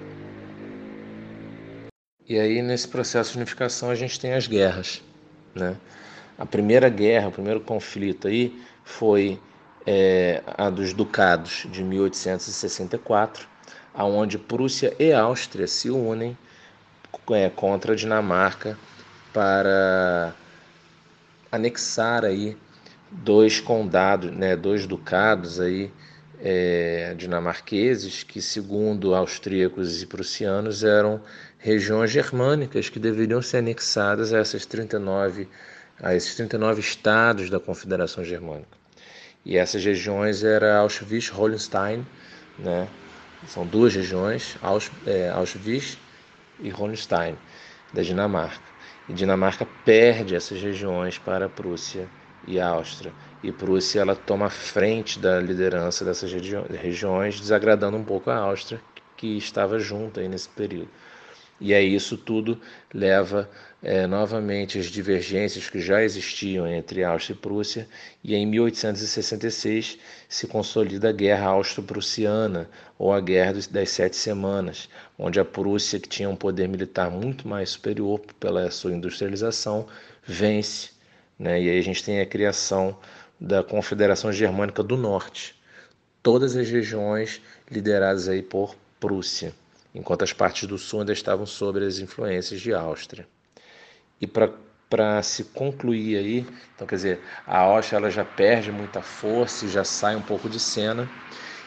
E 2.27 2.37
aí 2.39 2.61
nesse 2.61 2.87
processo 2.87 3.31
de 3.31 3.37
unificação 3.37 3.89
a 3.89 3.95
gente 3.95 4.19
tem 4.19 4.33
as 4.33 4.45
guerras, 4.47 5.01
né? 5.55 5.79
A 6.37 6.45
primeira 6.45 6.87
guerra, 6.87 7.29
o 7.29 7.31
primeiro 7.31 7.59
conflito 7.59 8.27
aí 8.27 8.61
foi 8.83 9.39
é, 9.85 10.43
a 10.57 10.69
dos 10.69 10.93
ducados 10.93 11.65
de 11.71 11.83
1864, 11.83 13.47
aonde 13.93 14.37
Prússia 14.37 14.93
e 14.99 15.11
Áustria 15.11 15.67
se 15.67 15.89
unem 15.89 16.37
é, 17.31 17.49
contra 17.49 17.93
a 17.93 17.95
Dinamarca 17.95 18.77
para 19.33 20.35
anexar 21.51 22.23
aí 22.23 22.55
dois 23.09 23.59
condados, 23.59 24.31
né, 24.31 24.55
dois 24.55 24.85
ducados 24.85 25.59
aí 25.59 25.91
é, 26.39 27.15
dinamarqueses 27.17 28.21
que, 28.21 28.41
segundo 28.41 29.15
austríacos 29.15 30.03
e 30.03 30.05
prussianos, 30.05 30.83
eram 30.83 31.19
regiões 31.57 32.11
germânicas 32.11 32.89
que 32.89 32.99
deveriam 32.99 33.41
ser 33.41 33.57
anexadas 33.57 34.31
a 34.33 34.37
essas 34.37 34.65
39 34.65 35.47
a 36.01 36.15
esses 36.15 36.35
39 36.35 36.79
estados 36.79 37.49
da 37.49 37.59
Confederação 37.59 38.23
Germânica. 38.23 38.77
E 39.45 39.57
essas 39.57 39.83
regiões 39.83 40.43
eram 40.43 40.81
Auschwitz-Holstein, 40.81 42.05
né? 42.59 42.87
São 43.47 43.65
duas 43.65 43.95
regiões, 43.95 44.57
é, 45.05 45.29
Auschwitz 45.29 45.97
e 46.59 46.69
Holstein, 46.69 47.37
da 47.93 48.01
Dinamarca. 48.01 48.65
E 49.07 49.13
Dinamarca 49.13 49.65
perde 49.85 50.35
essas 50.35 50.61
regiões 50.61 51.17
para 51.17 51.45
a 51.45 51.49
Prússia 51.49 52.09
e 52.45 52.59
a 52.59 52.67
Áustria. 52.67 53.13
E 53.41 53.51
Prússia 53.51 54.01
ela 54.01 54.15
toma 54.15 54.49
frente 54.49 55.19
da 55.19 55.39
liderança 55.39 56.03
dessas 56.03 56.31
regi 56.31 56.55
regiões, 56.81 57.39
desagradando 57.39 57.95
um 57.95 58.03
pouco 58.03 58.29
a 58.29 58.35
Áustria, 58.35 58.81
que 59.15 59.37
estava 59.37 59.79
junto 59.79 60.19
aí 60.19 60.27
nesse 60.27 60.49
período. 60.49 60.89
E 61.59 61.73
aí 61.73 61.95
isso 61.95 62.15
tudo 62.17 62.59
leva 62.93 63.49
é, 63.81 64.05
novamente 64.05 64.77
as 64.77 64.87
divergências 64.87 65.69
que 65.69 65.79
já 65.79 66.03
existiam 66.03 66.67
entre 66.67 67.03
Áustria 67.03 67.35
e 67.35 67.37
Prússia, 67.37 67.87
e 68.23 68.35
em 68.35 68.45
1866 68.45 69.97
se 70.29 70.47
consolida 70.47 71.09
a 71.09 71.11
Guerra 71.11 71.47
Austro-Prussiana, 71.49 72.69
ou 72.97 73.11
a 73.11 73.19
Guerra 73.19 73.53
das 73.71 73.89
Sete 73.89 74.15
Semanas, 74.15 74.87
onde 75.17 75.39
a 75.39 75.45
Prússia, 75.45 75.99
que 75.99 76.09
tinha 76.09 76.29
um 76.29 76.35
poder 76.35 76.67
militar 76.67 77.09
muito 77.09 77.47
mais 77.47 77.71
superior 77.71 78.19
pela 78.39 78.69
sua 78.69 78.93
industrialização, 78.93 79.87
vence. 80.23 80.91
Né? 81.39 81.61
E 81.61 81.69
aí 81.69 81.79
a 81.79 81.83
gente 81.83 82.03
tem 82.03 82.19
a 82.21 82.25
criação 82.25 82.97
da 83.39 83.63
Confederação 83.63 84.31
Germânica 84.31 84.83
do 84.83 84.97
Norte, 84.97 85.55
todas 86.21 86.55
as 86.55 86.69
regiões 86.69 87.41
lideradas 87.69 88.27
aí 88.27 88.41
por 88.41 88.75
Prússia 88.99 89.53
enquanto 89.97 90.23
as 90.23 90.31
partes 90.31 90.67
do 90.67 90.77
sul 90.77 90.99
ainda 90.99 91.11
estavam 91.11 91.45
sob 91.45 91.83
as 91.83 91.97
influências 91.97 92.61
de 92.61 92.71
Áustria. 92.73 93.27
E 94.21 94.27
para 94.27 95.23
se 95.23 95.45
concluir 95.45 96.17
aí, 96.17 96.45
então 96.75 96.85
quer 96.85 96.95
dizer, 96.95 97.19
a 97.45 97.57
Áustria 97.57 97.97
ela 97.97 98.11
já 98.11 98.23
perde 98.23 98.71
muita 98.71 99.01
força 99.01 99.65
e 99.65 99.69
já 99.69 99.83
sai 99.83 100.15
um 100.15 100.21
pouco 100.21 100.47
de 100.47 100.59
cena, 100.59 101.09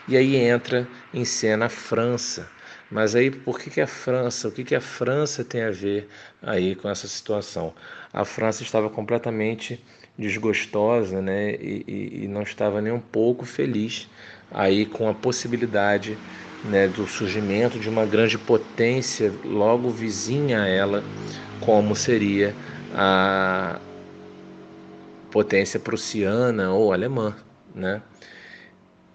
e 0.07 0.17
aí 0.17 0.37
entra 0.37 0.89
em 1.13 1.25
cena 1.25 1.67
a 1.67 1.69
França. 1.69 2.49
Mas 2.91 3.15
aí 3.15 3.31
por 3.31 3.59
que, 3.59 3.71
que 3.71 3.81
a 3.81 3.87
França, 3.87 4.49
o 4.49 4.53
que, 4.53 4.65
que 4.65 4.75
a 4.75 4.81
França 4.81 5.45
tem 5.45 5.63
a 5.63 5.71
ver 5.71 6.09
aí 6.41 6.75
com 6.75 6.89
essa 6.89 7.07
situação? 7.09 7.75
A 8.13 8.25
França 8.25 8.63
estava 8.63 8.89
completamente 8.89 9.85
desgostosa 10.19 11.21
né, 11.21 11.53
e, 11.55 11.85
e, 11.87 12.25
e 12.25 12.29
não 12.29 12.43
estava 12.43 12.81
nem 12.81 12.93
um 12.93 13.01
pouco 13.01 13.45
feliz 13.45 14.09
aí 14.51 14.85
com 14.85 15.09
a 15.09 15.15
possibilidade 15.15 16.19
né, 16.63 16.89
do 16.89 17.07
surgimento 17.07 17.79
de 17.79 17.89
uma 17.89 18.07
grande 18.07 18.39
potência 18.39 19.33
logo 19.45 19.91
vizinha 19.91 20.63
a 20.63 20.67
ela, 20.69 21.05
como 21.59 21.95
seria 21.97 22.55
a 22.91 23.81
potência 25.31 25.79
prussiana 25.81 26.73
ou 26.73 26.93
alemã, 26.93 27.37
né, 27.75 28.03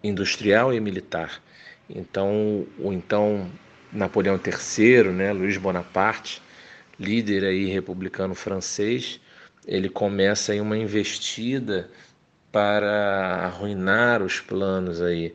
industrial 0.04 0.74
e 0.74 0.80
militar. 0.80 1.42
Então, 1.90 2.68
o 2.80 2.92
então 2.94 3.52
Napoleão 3.92 4.40
III, 4.40 5.12
né, 5.12 5.32
Luiz 5.34 5.58
Bonaparte, 5.58 6.42
líder 7.00 7.46
aí 7.46 7.66
republicano 7.66 8.34
francês, 8.36 9.20
ele 9.68 9.90
começa 9.90 10.52
aí 10.54 10.62
uma 10.62 10.78
investida 10.78 11.90
para 12.52 13.46
arruinar 13.46 14.24
os 14.24 14.40
planos 14.40 15.02
aí 15.02 15.34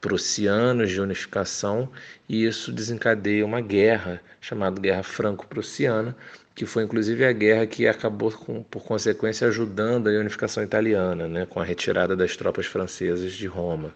prussianos 0.00 0.90
de 0.90 1.00
unificação 1.00 1.90
e 2.28 2.44
isso 2.44 2.72
desencadeia 2.72 3.44
uma 3.44 3.60
guerra 3.60 4.20
chamada 4.40 4.80
Guerra 4.80 5.02
Franco-Prussiana, 5.02 6.16
que 6.54 6.66
foi 6.66 6.84
inclusive 6.84 7.24
a 7.24 7.32
guerra 7.32 7.66
que 7.66 7.86
acabou 7.86 8.32
com, 8.32 8.62
por 8.62 8.82
consequência 8.84 9.48
ajudando 9.48 10.08
a 10.08 10.12
unificação 10.12 10.62
italiana, 10.62 11.28
né, 11.28 11.46
com 11.46 11.60
a 11.60 11.64
retirada 11.64 12.16
das 12.16 12.36
tropas 12.36 12.66
francesas 12.66 13.32
de 13.32 13.46
Roma. 13.46 13.94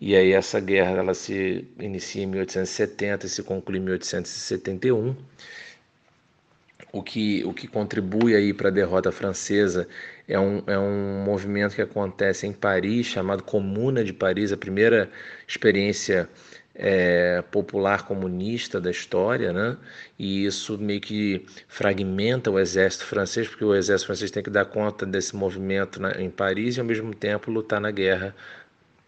E 0.00 0.16
aí 0.16 0.32
essa 0.32 0.58
guerra 0.60 0.92
ela 0.98 1.14
se 1.14 1.68
inicia 1.78 2.22
em 2.22 2.26
1870 2.26 3.26
e 3.26 3.28
se 3.28 3.42
conclui 3.42 3.78
em 3.78 3.82
1871 3.82 5.14
o 6.92 7.02
que, 7.02 7.44
o 7.44 7.52
que 7.52 7.66
contribui 7.66 8.34
aí 8.34 8.52
para 8.52 8.68
a 8.68 8.72
derrota 8.72 9.12
francesa 9.12 9.86
é 10.26 10.38
um, 10.38 10.62
é 10.66 10.78
um 10.78 11.22
movimento 11.24 11.74
que 11.74 11.82
acontece 11.82 12.46
em 12.46 12.52
Paris, 12.52 13.06
chamado 13.06 13.42
Comuna 13.42 14.04
de 14.04 14.12
Paris, 14.12 14.52
a 14.52 14.56
primeira 14.56 15.10
experiência 15.46 16.28
é, 16.74 17.42
popular 17.50 18.06
comunista 18.06 18.80
da 18.80 18.90
história, 18.90 19.52
né? 19.52 19.76
E 20.18 20.44
isso 20.46 20.78
meio 20.78 21.00
que 21.00 21.44
fragmenta 21.68 22.50
o 22.50 22.58
exército 22.58 23.04
francês, 23.04 23.48
porque 23.48 23.64
o 23.64 23.74
exército 23.74 24.06
francês 24.06 24.30
tem 24.30 24.42
que 24.42 24.50
dar 24.50 24.64
conta 24.64 25.04
desse 25.04 25.36
movimento 25.36 26.00
na, 26.00 26.12
em 26.20 26.30
Paris 26.30 26.76
e 26.76 26.80
ao 26.80 26.86
mesmo 26.86 27.14
tempo 27.14 27.50
lutar 27.50 27.80
na 27.80 27.90
guerra 27.90 28.34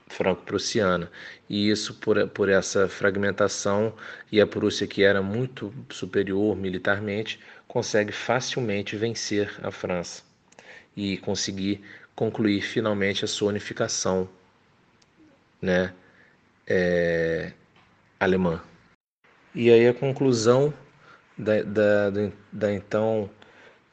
franco-prussiana. 0.09 1.11
E 1.49 1.71
isso 1.71 1.95
por, 1.95 2.29
por 2.29 2.49
essa 2.49 2.89
fragmentação 2.89 3.95
e 4.31 4.41
a 4.41 4.47
Prússia 4.47 4.87
que 4.87 5.03
era 5.03 5.23
muito 5.23 5.73
superior 5.91 6.57
militarmente 6.57 7.41
consegue 7.73 8.13
facilmente 8.13 8.97
vencer 8.97 9.51
a 9.63 9.71
França 9.71 10.23
e 10.95 11.17
conseguir 11.17 11.81
concluir 12.15 12.61
finalmente 12.61 13.25
a 13.25 13.27
sua 13.27 13.49
unificação 13.49 14.29
né, 15.59 15.95
é, 16.67 17.51
alemã. 18.21 18.63
E 19.55 19.71
aí 19.71 19.89
a 19.89 19.95
conclusão 19.95 20.75
da, 21.39 21.63
da, 21.63 22.11
da 22.53 22.75
então 22.75 23.31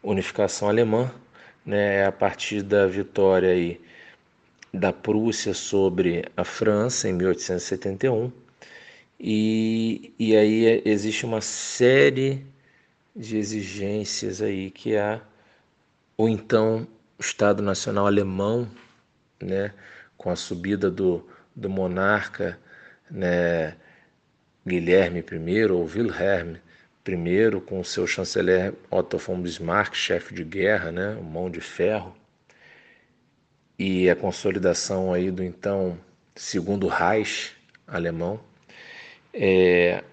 unificação 0.04 0.68
alemã 0.68 1.10
né, 1.66 1.99
é 1.99 2.06
a 2.06 2.12
partir 2.12 2.62
da 2.62 2.86
vitória 2.86 3.49
aí 3.49 3.80
da 4.74 4.91
Prússia 4.91 5.54
sobre 5.54 6.26
a 6.36 6.43
França 6.43 7.08
em 7.08 7.14
1871 7.14 8.30
e, 9.18 10.14
e 10.20 10.36
aí 10.36 10.82
existe 10.84 11.26
uma 11.26 11.39
série 11.39 12.45
de 13.20 13.38
exigências 13.38 14.41
aí 14.41 14.72
que 14.72 14.95
há 14.95 15.20
o 16.17 16.30
então 16.30 16.88
Estado 17.20 17.61
Nacional 17.61 18.07
Alemão, 18.07 18.65
né, 19.41 19.74
com 20.17 20.30
a 20.30 20.38
subida 20.38 20.89
do, 20.89 21.28
do 21.53 21.70
monarca 21.70 22.57
né, 23.11 23.76
Guilherme 24.65 25.20
I 25.20 25.65
ou 25.65 25.84
Wilhelm 25.84 26.55
I, 27.05 27.61
com 27.65 27.84
seu 27.84 28.07
chanceler 28.07 28.74
Otto 28.89 29.17
von 29.17 29.41
Bismarck, 29.41 29.95
chefe 29.95 30.34
de 30.34 30.45
guerra, 30.45 30.89
né, 30.89 31.15
mão 31.15 31.49
de 31.49 31.59
ferro, 31.59 32.15
e 33.78 34.09
a 34.09 34.15
consolidação 34.15 35.11
aí 35.11 35.30
do 35.30 35.43
então 35.43 35.99
segundo 36.36 36.88
Reich 36.88 37.53
alemão, 37.86 38.39
é, 39.34 40.03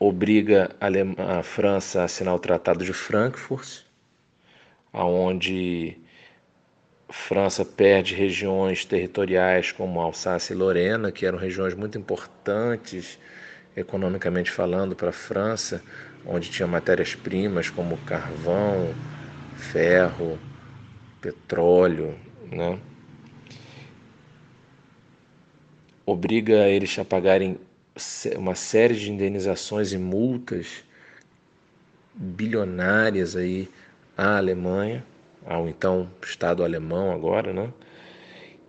obriga 0.00 0.74
a, 0.80 1.42
França 1.42 2.00
a 2.00 2.04
assinar 2.04 2.34
o 2.34 2.38
Tratado 2.38 2.82
de 2.82 2.92
Frankfurt 2.92 3.82
aonde 4.92 5.98
França 7.10 7.64
perde 7.64 8.14
regiões 8.14 8.84
territoriais 8.84 9.70
como 9.70 10.00
Alsácia 10.00 10.54
e 10.54 10.56
Lorena, 10.56 11.12
que 11.12 11.26
eram 11.26 11.38
regiões 11.38 11.74
muito 11.74 11.98
importantes 11.98 13.18
economicamente 13.76 14.50
falando 14.50 14.96
para 14.96 15.10
a 15.10 15.12
França, 15.12 15.82
onde 16.26 16.50
tinha 16.50 16.66
matérias-primas 16.66 17.68
como 17.68 17.96
carvão, 17.98 18.94
ferro, 19.56 20.38
petróleo, 21.20 22.18
né? 22.50 22.80
obriga 26.06 26.68
eles 26.68 26.98
a 26.98 27.04
pagarem 27.04 27.58
uma 28.36 28.54
série 28.54 28.94
de 28.94 29.10
indenizações 29.10 29.92
e 29.92 29.98
multas 29.98 30.84
bilionárias 32.14 33.36
aí 33.36 33.68
à 34.16 34.36
Alemanha, 34.36 35.04
ao 35.46 35.68
então 35.68 36.10
Estado 36.22 36.64
alemão 36.64 37.12
agora, 37.12 37.52
né? 37.52 37.72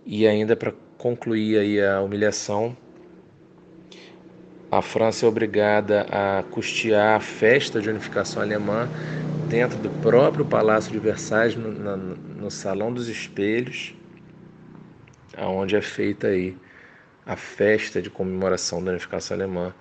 E 0.06 0.26
ainda 0.26 0.56
para 0.56 0.72
concluir 0.98 1.58
aí 1.58 1.80
a 1.80 2.00
humilhação, 2.00 2.76
a 4.70 4.80
França 4.80 5.26
é 5.26 5.28
obrigada 5.28 6.06
a 6.10 6.42
custear 6.44 7.16
a 7.16 7.20
festa 7.20 7.80
de 7.80 7.90
unificação 7.90 8.42
alemã 8.42 8.88
dentro 9.48 9.78
do 9.78 9.90
próprio 9.90 10.46
Palácio 10.46 10.90
de 10.90 10.98
Versalhes, 10.98 11.56
no, 11.56 11.70
no, 11.70 11.96
no 11.96 12.50
Salão 12.50 12.92
dos 12.92 13.08
Espelhos, 13.08 13.94
aonde 15.36 15.76
é 15.76 15.82
feita 15.82 16.28
aí 16.28 16.56
a 17.26 17.36
festa 17.36 18.02
de 18.02 18.10
comemoração 18.10 18.82
da 18.82 18.90
unificação 18.90 19.36
alemã 19.36 19.74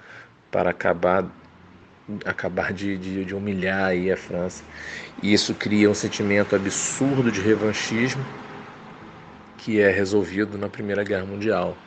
para 0.52 0.70
acabar 0.70 1.30
acabar 2.26 2.74
de, 2.74 2.98
de, 2.98 3.24
de, 3.24 3.34
humilhar 3.34 3.86
aí 3.86 4.12
a 4.12 4.18
França. 4.18 4.64
E 5.24 5.32
isso 5.32 5.54
cria 5.54 5.90
um 5.90 5.94
sentimento 5.94 6.56
absurdo 6.56 7.32
de 7.32 7.40
revanchismo 7.40 8.26
que 9.58 9.80
é 9.80 9.90
resolvido 9.90 10.58
na 10.58 10.68
Primeira 10.68 11.04
Guerra 11.04 11.26
Mundial. 11.26 11.78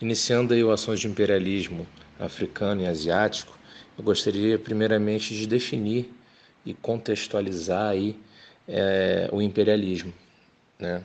Iniciando 0.00 0.52
aí 0.52 0.62
ações 0.70 1.00
de 1.00 1.08
imperialismo 1.08 1.86
africano 2.20 2.82
e 2.82 2.86
asiático, 2.86 3.58
eu 3.96 4.04
gostaria 4.04 4.58
primeiramente 4.58 5.34
de 5.34 5.46
definir 5.46 6.12
e 6.66 6.74
contextualizar 6.74 7.88
aí 7.88 8.18
é, 8.68 9.28
o 9.32 9.40
imperialismo, 9.40 10.12
né? 10.78 11.02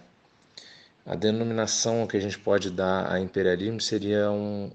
A 1.06 1.16
denominação 1.16 2.08
que 2.08 2.18
a 2.18 2.20
gente 2.20 2.38
pode 2.40 2.70
dar 2.70 3.12
a 3.12 3.20
imperialismo 3.20 3.82
seria 3.82 4.32
um, 4.32 4.72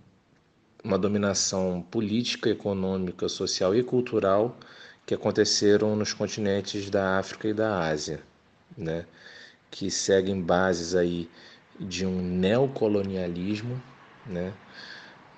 uma 0.82 0.98
dominação 0.98 1.82
política, 1.90 2.50
econômica, 2.50 3.28
social 3.28 3.74
e 3.74 3.82
cultural 3.82 4.56
que 5.04 5.14
aconteceram 5.14 5.94
nos 5.96 6.12
continentes 6.12 6.90
da 6.90 7.18
África 7.18 7.48
e 7.48 7.54
da 7.54 7.88
Ásia, 7.88 8.20
né? 8.76 9.06
que 9.70 9.90
seguem 9.90 10.40
bases 10.40 10.94
aí 10.94 11.30
de 11.78 12.06
um 12.06 12.20
neocolonialismo 12.22 13.80
né? 14.28 14.52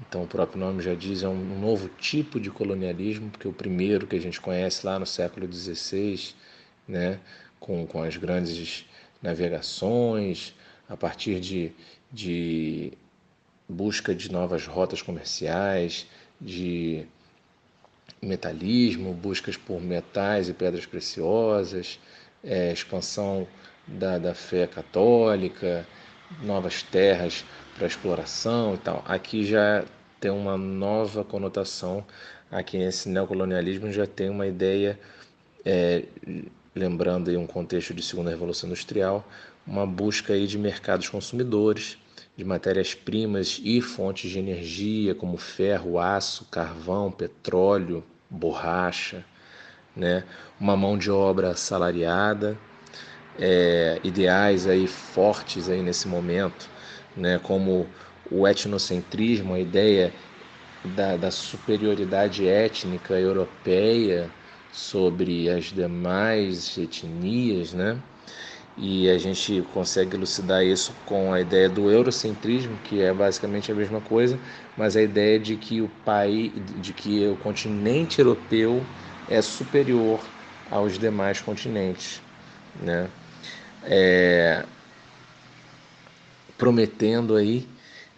Então, 0.01 0.23
o 0.23 0.27
próprio 0.27 0.61
nome 0.61 0.83
já 0.83 0.95
diz, 0.95 1.23
é 1.23 1.29
um 1.29 1.61
novo 1.61 1.89
tipo 1.89 2.39
de 2.39 2.51
colonialismo, 2.51 3.31
porque 3.31 3.49
o 3.49 3.53
primeiro 3.53 4.07
que 4.07 4.17
a 4.17 4.21
gente 4.21 4.41
conhece 4.41 4.87
lá 4.87 4.99
no 4.99 5.07
século 5.07 5.51
XVI, 5.53 6.35
né, 6.87 7.21
com, 7.59 7.87
com 7.87 8.03
as 8.03 8.17
grandes 8.17 8.87
navegações, 9.21 10.55
a 10.89 10.97
partir 10.97 11.41
de, 11.41 11.73
de 12.11 12.93
busca 13.69 14.15
de 14.15 14.31
novas 14.31 14.67
rotas 14.67 15.03
comerciais, 15.03 16.07
de 16.41 17.05
metalismo, 18.23 19.13
buscas 19.13 19.57
por 19.57 19.81
metais 19.81 20.49
e 20.49 20.55
pedras 20.55 20.87
preciosas, 20.87 21.99
é, 22.43 22.73
expansão 22.73 23.47
da, 23.87 24.19
da 24.19 24.35
fé 24.35 24.67
católica, 24.67 25.87
novas 26.43 26.83
terras 26.83 27.45
para 27.77 27.87
exploração 27.87 28.75
e 28.75 28.79
tal. 28.79 29.05
Aqui 29.07 29.45
já 29.45 29.85
tem 30.21 30.31
uma 30.31 30.57
nova 30.57 31.25
conotação. 31.25 32.05
Aqui 32.51 32.79
nesse 32.79 33.09
neocolonialismo 33.09 33.93
já 33.93 34.07
tem 34.07 34.31
uma 34.31 34.47
ideia, 34.47 34.99
é, 35.65 36.05
lembrando 36.75 37.31
aí 37.31 37.37
um 37.37 37.47
contexto 37.47 37.93
de 37.93 38.03
segunda 38.03 38.31
revolução 38.31 38.69
industrial, 38.69 39.27
uma 39.69 39.87
busca 39.87 40.33
aí 40.33 40.47
de 40.47 40.59
mercados 40.59 41.09
consumidores, 41.09 41.99
de 42.37 42.45
matérias-primas 42.45 43.61
e 43.63 43.81
fontes 43.81 44.31
de 44.31 44.39
energia 44.39 45.15
como 45.15 45.37
ferro, 45.37 45.99
aço, 45.99 46.47
carvão, 46.51 47.11
petróleo, 47.11 48.03
borracha, 48.31 49.25
né? 49.95 50.25
uma 50.59 50.77
mão 50.77 50.97
de 50.97 51.11
obra 51.11 51.55
salariada, 51.55 52.57
é, 53.39 54.01
ideais 54.03 54.67
aí 54.67 54.87
fortes 54.87 55.69
aí 55.69 55.83
nesse 55.83 56.09
momento 56.09 56.69
né, 57.17 57.39
como 57.39 57.87
o 58.31 58.47
etnocentrismo, 58.47 59.55
a 59.55 59.61
ideia 59.61 60.13
da, 60.85 61.17
da 61.17 61.31
superioridade 61.31 62.47
étnica 62.47 63.19
europeia 63.19 64.31
sobre 64.71 65.49
as 65.49 65.67
demais 65.67 66.77
etnias, 66.79 67.73
né? 67.73 68.01
E 68.81 69.11
a 69.11 69.19
gente 69.19 69.63
consegue 69.75 70.15
elucidar 70.15 70.65
isso 70.65 70.95
com 71.05 71.33
a 71.33 71.41
ideia 71.41 71.69
do 71.69 71.91
eurocentrismo, 71.91 72.79
que 72.85 73.03
é 73.03 73.13
basicamente 73.13 73.73
a 73.73 73.75
mesma 73.75 74.01
coisa, 74.01 74.39
mas 74.77 74.97
a 74.97 75.03
ideia 75.03 75.39
de 75.39 75.57
que 75.57 75.83
o 75.83 75.89
país, 76.05 76.53
de 76.81 76.93
que 76.93 77.27
o 77.27 77.37
continente 77.37 78.21
europeu 78.21 78.81
é 79.29 79.43
superior 79.43 80.25
aos 80.71 80.97
demais 80.97 81.41
continentes, 81.41 82.23
né? 82.81 83.11
É, 83.83 84.65
prometendo 86.57 87.35
aí 87.35 87.67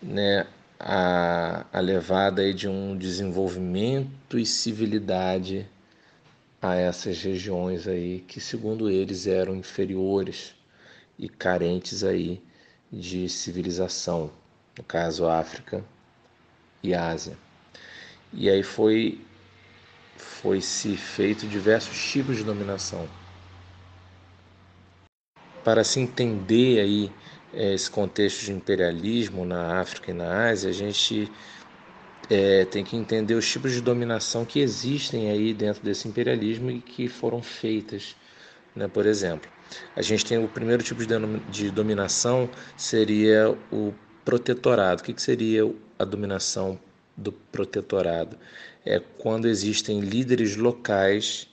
né, 0.03 0.47
a, 0.79 1.65
a 1.73 1.81
levada 1.81 2.43
aí 2.43 2.53
de 2.53 2.69
um 2.69 2.97
desenvolvimento 2.97 4.39
e 4.39 4.45
civilidade 4.45 5.67
a 6.61 6.75
essas 6.75 7.23
regiões 7.23 7.89
aí 7.89 8.21
que 8.27 8.41
segundo 8.41 8.91
eles 8.91 9.27
eram 9.27 9.57
inferiores 9.57 10.55
e 11.19 11.29
carentes 11.29 12.05
aí 12.05 12.43
de 12.93 13.29
civilização, 13.29 14.31
no 14.77 14.85
caso 14.85 15.27
África 15.27 15.85
e 16.83 16.95
Ásia. 16.95 17.37
E 18.33 18.49
aí 18.51 18.63
foi 18.63 19.21
foi 20.17 20.61
se 20.61 20.97
feito 20.97 21.47
diversos 21.47 21.99
tipos 22.11 22.37
de 22.37 22.45
dominação. 22.45 23.09
Para 25.65 25.85
se 25.85 26.01
entender 26.01 26.81
aí 26.81 27.13
é, 27.53 27.75
esse 27.75 27.91
contexto 27.91 28.45
de 28.45 28.53
imperialismo 28.53 29.45
na 29.45 29.81
África 29.81 30.11
e 30.11 30.15
na 30.15 30.49
Ásia, 30.49 30.71
a 30.71 30.73
gente 30.73 31.31
é, 32.31 32.65
tem 32.65 32.85
que 32.85 32.97
entender 32.97 33.35
os 33.35 33.51
tipos 33.51 33.73
de 33.73 33.81
dominação 33.81 34.45
que 34.45 34.61
existem 34.61 35.31
aí 35.31 35.53
dentro 35.53 35.83
desse 35.83 36.07
imperialismo 36.07 36.71
e 36.71 36.81
que 36.81 37.09
foram 37.09 37.43
feitas. 37.43 38.15
Né? 38.75 38.87
Por 38.87 39.05
exemplo, 39.05 39.51
a 39.97 40.01
gente 40.01 40.25
tem 40.25 40.43
o 40.43 40.47
primeiro 40.49 40.83
tipo 40.83 41.03
de, 41.05 41.71
dominação 41.71 42.49
seria 42.77 43.51
o 43.73 43.93
protetorado. 44.25 45.03
O 45.03 45.05
que, 45.05 45.13
que 45.13 45.21
seria 45.21 45.63
a 45.99 46.05
dominação 46.05 46.79
do 47.17 47.33
protetorado? 47.33 48.39
É 48.87 49.01
quando 49.19 49.49
existem 49.49 49.99
líderes 49.99 50.57
locais 50.57 51.49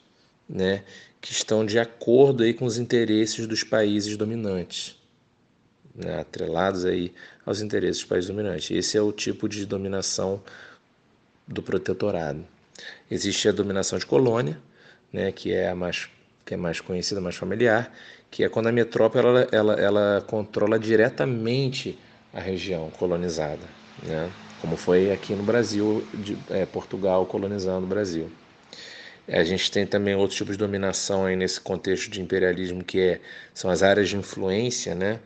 né, 0.48 0.84
que 1.20 1.32
estão 1.32 1.66
de 1.66 1.80
acordo 1.80 2.44
aí 2.44 2.54
com 2.54 2.66
os 2.66 2.78
interesses 2.78 3.48
dos 3.48 3.64
países 3.64 4.16
dominantes 4.16 4.97
né, 5.98 6.20
atrelados 6.20 6.86
aí 6.86 7.12
aos 7.46 7.62
interesses 7.62 8.02
dos 8.02 8.10
países 8.10 8.30
dominantes. 8.30 8.72
Esse 8.72 8.98
é 8.98 9.02
o 9.02 9.12
tipo 9.12 9.50
de 9.50 9.66
dominação 9.66 10.42
do 11.48 11.62
protetorado. 11.62 12.46
Existe 13.10 13.50
a 13.50 13.52
dominação 13.52 13.98
de 13.98 14.06
colônia, 14.06 14.60
né, 15.12 15.32
que 15.32 15.52
é 15.52 15.70
a 15.70 15.76
mais 15.76 16.08
que 16.46 16.54
é 16.54 16.58
mais 16.58 16.80
conhecida, 16.80 17.20
mais 17.20 17.36
familiar, 17.36 17.94
que 18.32 18.42
é 18.42 18.48
quando 18.48 18.68
a 18.68 18.72
metrópole 18.72 19.28
ela, 19.28 19.48
ela, 19.52 19.74
ela 19.74 20.26
controla 20.26 20.80
diretamente 20.80 22.00
a 22.34 22.40
região 22.40 22.90
colonizada, 22.92 23.64
né? 24.02 24.32
como 24.62 24.76
foi 24.78 25.12
aqui 25.12 25.34
no 25.34 25.44
Brasil, 25.44 26.06
de, 26.14 26.38
é, 26.50 26.66
Portugal 26.66 27.26
colonizando 27.26 27.86
o 27.86 27.90
Brasil. 27.90 28.30
A 29.28 29.44
gente 29.44 29.70
tem 29.70 29.86
também 29.86 30.16
outros 30.16 30.38
tipos 30.38 30.56
de 30.56 30.60
dominação 30.60 31.26
aí 31.26 31.36
nesse 31.36 31.60
contexto 31.60 32.10
de 32.10 32.22
imperialismo, 32.22 32.84
que 32.84 33.00
é, 33.00 33.22
são 33.54 33.70
as 33.70 33.84
áreas 33.84 34.08
de 34.10 34.16
influência, 34.16 34.96
né? 34.96 35.20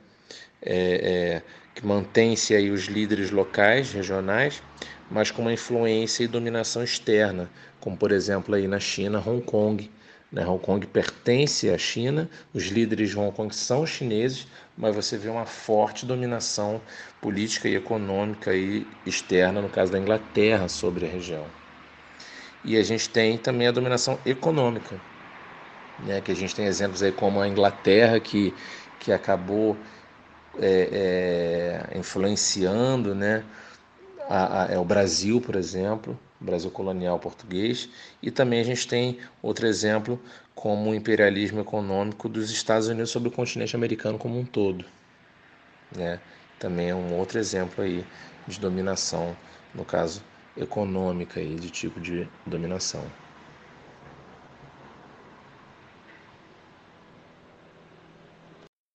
É, 0.61 0.73
é, 0.73 1.41
que 1.73 1.85
mantém-se 1.85 2.53
aí 2.53 2.69
os 2.69 2.85
líderes 2.85 3.31
locais, 3.31 3.91
regionais, 3.93 4.61
mas 5.09 5.31
com 5.31 5.41
uma 5.41 5.53
influência 5.53 6.23
e 6.23 6.27
dominação 6.27 6.83
externa, 6.83 7.49
como 7.79 7.97
por 7.97 8.11
exemplo 8.11 8.55
aí 8.55 8.67
na 8.67 8.79
China, 8.79 9.23
Hong 9.25 9.41
Kong. 9.41 9.89
Né? 10.31 10.45
Hong 10.47 10.63
Kong 10.63 10.85
pertence 10.87 11.69
à 11.69 11.77
China, 11.77 12.29
os 12.53 12.67
líderes 12.67 13.09
de 13.09 13.19
Hong 13.19 13.35
Kong 13.35 13.53
são 13.53 13.85
chineses, 13.85 14.47
mas 14.77 14.95
você 14.95 15.17
vê 15.17 15.29
uma 15.29 15.45
forte 15.45 16.05
dominação 16.05 16.81
política 17.19 17.67
e 17.67 17.75
econômica 17.75 18.55
e 18.55 18.87
externa, 19.05 19.61
no 19.61 19.69
caso 19.69 19.91
da 19.91 19.99
Inglaterra, 19.99 20.69
sobre 20.69 21.05
a 21.05 21.09
região. 21.09 21.45
E 22.63 22.77
a 22.77 22.83
gente 22.83 23.09
tem 23.09 23.37
também 23.37 23.67
a 23.67 23.71
dominação 23.71 24.19
econômica, 24.25 25.01
né, 25.99 26.21
que 26.21 26.31
a 26.31 26.35
gente 26.35 26.55
tem 26.55 26.65
exemplos 26.65 27.03
aí 27.03 27.11
como 27.11 27.41
a 27.41 27.47
Inglaterra, 27.47 28.19
que, 28.19 28.53
que 28.99 29.11
acabou 29.11 29.75
é, 30.59 31.87
é, 31.93 31.97
influenciando 31.97 33.15
né, 33.15 33.43
a, 34.29 34.63
a, 34.63 34.65
é 34.67 34.77
o 34.77 34.85
Brasil, 34.85 35.39
por 35.39 35.55
exemplo, 35.55 36.19
Brasil 36.39 36.71
colonial 36.71 37.19
português, 37.19 37.89
e 38.21 38.31
também 38.31 38.59
a 38.59 38.63
gente 38.63 38.87
tem 38.87 39.19
outro 39.41 39.67
exemplo 39.67 40.19
como 40.55 40.91
o 40.91 40.95
imperialismo 40.95 41.59
econômico 41.59 42.27
dos 42.27 42.51
Estados 42.51 42.87
Unidos 42.87 43.11
sobre 43.11 43.29
o 43.29 43.31
continente 43.31 43.75
americano 43.75 44.17
como 44.17 44.39
um 44.39 44.45
todo. 44.45 44.85
Né? 45.95 46.19
Também 46.59 46.89
é 46.89 46.95
um 46.95 47.15
outro 47.15 47.39
exemplo 47.39 47.83
aí 47.83 48.05
de 48.47 48.59
dominação, 48.59 49.35
no 49.73 49.85
caso 49.85 50.21
econômica 50.57 51.39
aí, 51.39 51.55
de 51.55 51.69
tipo 51.69 51.99
de 51.99 52.27
dominação. 52.45 53.03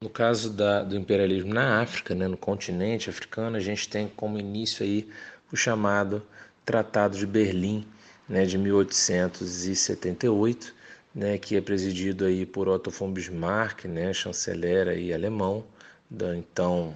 No 0.07 0.11
caso 0.11 0.51
da, 0.51 0.85
do 0.85 0.97
imperialismo 0.97 1.53
na 1.53 1.83
África, 1.83 2.15
né, 2.15 2.29
no 2.29 2.37
continente 2.37 3.11
africano, 3.11 3.57
a 3.57 3.61
gente 3.61 3.89
tem 3.89 4.07
como 4.07 4.39
início 4.39 4.87
aí 4.87 5.09
o 5.53 5.57
chamado 5.57 6.23
Tratado 6.65 7.19
de 7.19 7.27
Berlim, 7.27 7.85
né, 8.29 8.47
de 8.47 8.57
1878, 8.57 10.73
né, 11.13 11.37
que 11.39 11.57
é 11.57 11.61
presidido 11.61 12.25
aí 12.25 12.47
por 12.47 12.69
Otto 12.69 12.89
von 12.89 13.11
Bismarck, 13.11 13.87
né, 13.87 14.13
chanceler 14.13 14.87
aí 14.87 15.13
alemão, 15.13 15.65
do 16.09 16.33
então 16.33 16.95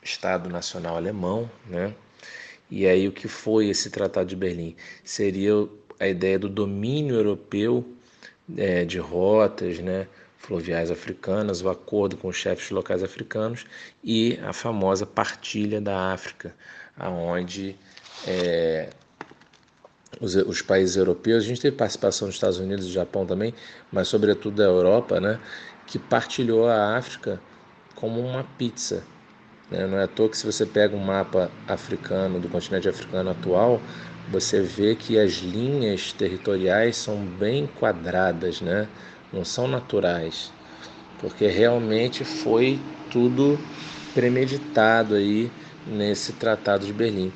Estado 0.00 0.48
Nacional 0.48 0.94
Alemão, 0.94 1.50
né? 1.66 1.92
E 2.70 2.86
aí 2.86 3.08
o 3.08 3.12
que 3.12 3.26
foi 3.26 3.66
esse 3.66 3.90
Tratado 3.90 4.28
de 4.28 4.36
Berlim? 4.36 4.76
Seria 5.02 5.54
a 5.98 6.06
ideia 6.06 6.38
do 6.38 6.48
domínio 6.48 7.16
europeu 7.16 7.84
é, 8.56 8.84
de 8.84 9.00
rotas, 9.00 9.80
né, 9.80 10.06
fluviais 10.46 10.90
africanas, 10.90 11.60
o 11.60 11.68
acordo 11.68 12.16
com 12.16 12.28
os 12.28 12.36
chefes 12.36 12.70
locais 12.70 13.02
africanos 13.02 13.66
e 14.02 14.38
a 14.44 14.52
famosa 14.52 15.04
partilha 15.04 15.80
da 15.80 16.12
África, 16.12 16.54
aonde 16.96 17.76
é, 18.26 18.90
os, 20.20 20.36
os, 20.36 20.62
países 20.62 20.96
europeus, 20.96 21.44
a 21.44 21.46
gente 21.48 21.60
teve 21.60 21.76
participação 21.76 22.28
dos 22.28 22.36
Estados 22.36 22.58
Unidos 22.58 22.84
e 22.84 22.88
do 22.88 22.94
Japão 22.94 23.26
também, 23.26 23.52
mas 23.90 24.06
sobretudo 24.06 24.56
da 24.56 24.64
Europa, 24.64 25.20
né, 25.20 25.40
que 25.84 25.98
partilhou 25.98 26.68
a 26.68 26.96
África 26.96 27.40
como 27.96 28.20
uma 28.20 28.44
pizza. 28.56 29.02
Né? 29.68 29.84
Não 29.84 29.98
é 29.98 30.04
à 30.04 30.08
toa 30.08 30.28
que 30.28 30.36
se 30.36 30.46
você 30.46 30.64
pega 30.64 30.94
um 30.96 31.04
mapa 31.04 31.50
africano, 31.66 32.38
do 32.38 32.48
continente 32.48 32.88
africano 32.88 33.30
atual, 33.30 33.80
você 34.30 34.60
vê 34.60 34.94
que 34.94 35.18
as 35.18 35.34
linhas 35.34 36.12
territoriais 36.12 36.96
são 36.96 37.24
bem 37.24 37.66
quadradas, 37.66 38.60
né? 38.60 38.88
Não 39.32 39.44
são 39.44 39.66
naturais, 39.68 40.52
porque 41.20 41.46
realmente 41.46 42.24
foi 42.24 42.78
tudo 43.10 43.58
premeditado 44.14 45.14
aí 45.14 45.50
nesse 45.86 46.32
Tratado 46.32 46.86
de 46.86 46.92
Berlim 46.92 47.32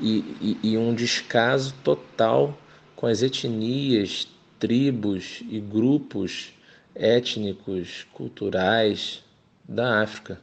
e, 0.00 0.58
e, 0.62 0.70
e 0.72 0.78
um 0.78 0.94
descaso 0.94 1.74
total 1.82 2.58
com 2.96 3.06
as 3.06 3.22
etnias, 3.22 4.28
tribos 4.58 5.42
e 5.48 5.60
grupos 5.60 6.52
étnicos, 6.94 8.06
culturais 8.12 9.22
da 9.68 10.02
África, 10.02 10.40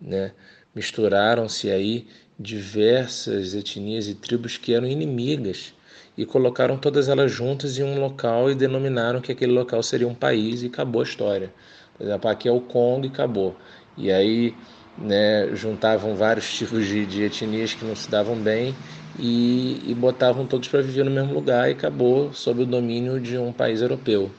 né? 0.00 0.32
Misturaram-se 0.74 1.70
aí 1.70 2.06
diversas 2.38 3.54
etnias 3.54 4.08
e 4.08 4.14
tribos 4.14 4.56
que 4.56 4.74
eram 4.74 4.88
inimigas 4.88 5.72
e 6.16 6.24
colocaram 6.24 6.76
todas 6.76 7.08
elas 7.08 7.30
juntas 7.30 7.78
em 7.78 7.82
um 7.82 8.00
local 8.00 8.50
e 8.50 8.54
denominaram 8.54 9.20
que 9.20 9.32
aquele 9.32 9.52
local 9.52 9.82
seria 9.82 10.06
um 10.06 10.14
país 10.14 10.62
e 10.62 10.66
acabou 10.66 11.00
a 11.00 11.04
história. 11.04 11.52
Por 11.96 12.04
exemplo, 12.04 12.30
aqui 12.30 12.48
é 12.48 12.52
o 12.52 12.60
Congo 12.60 13.06
e 13.06 13.08
acabou. 13.08 13.56
E 13.96 14.10
aí 14.10 14.54
né, 14.96 15.48
juntavam 15.54 16.14
vários 16.14 16.52
tipos 16.52 16.86
de, 16.86 17.04
de, 17.04 17.22
etnias 17.22 17.74
que 17.74 17.84
não 17.84 17.96
se 17.96 18.08
davam 18.08 18.36
bem 18.36 18.74
e, 19.18 19.82
e 19.86 19.94
botavam 19.94 20.46
todos 20.46 20.68
para 20.68 20.82
viver 20.82 21.04
no 21.04 21.10
mesmo 21.10 21.34
lugar 21.34 21.68
e 21.68 21.72
acabou 21.72 22.32
sob 22.32 22.62
o 22.62 22.66
domínio 22.66 23.20
de 23.20 23.36
um 23.36 23.52
país 23.52 23.80
europeu. 23.82 24.30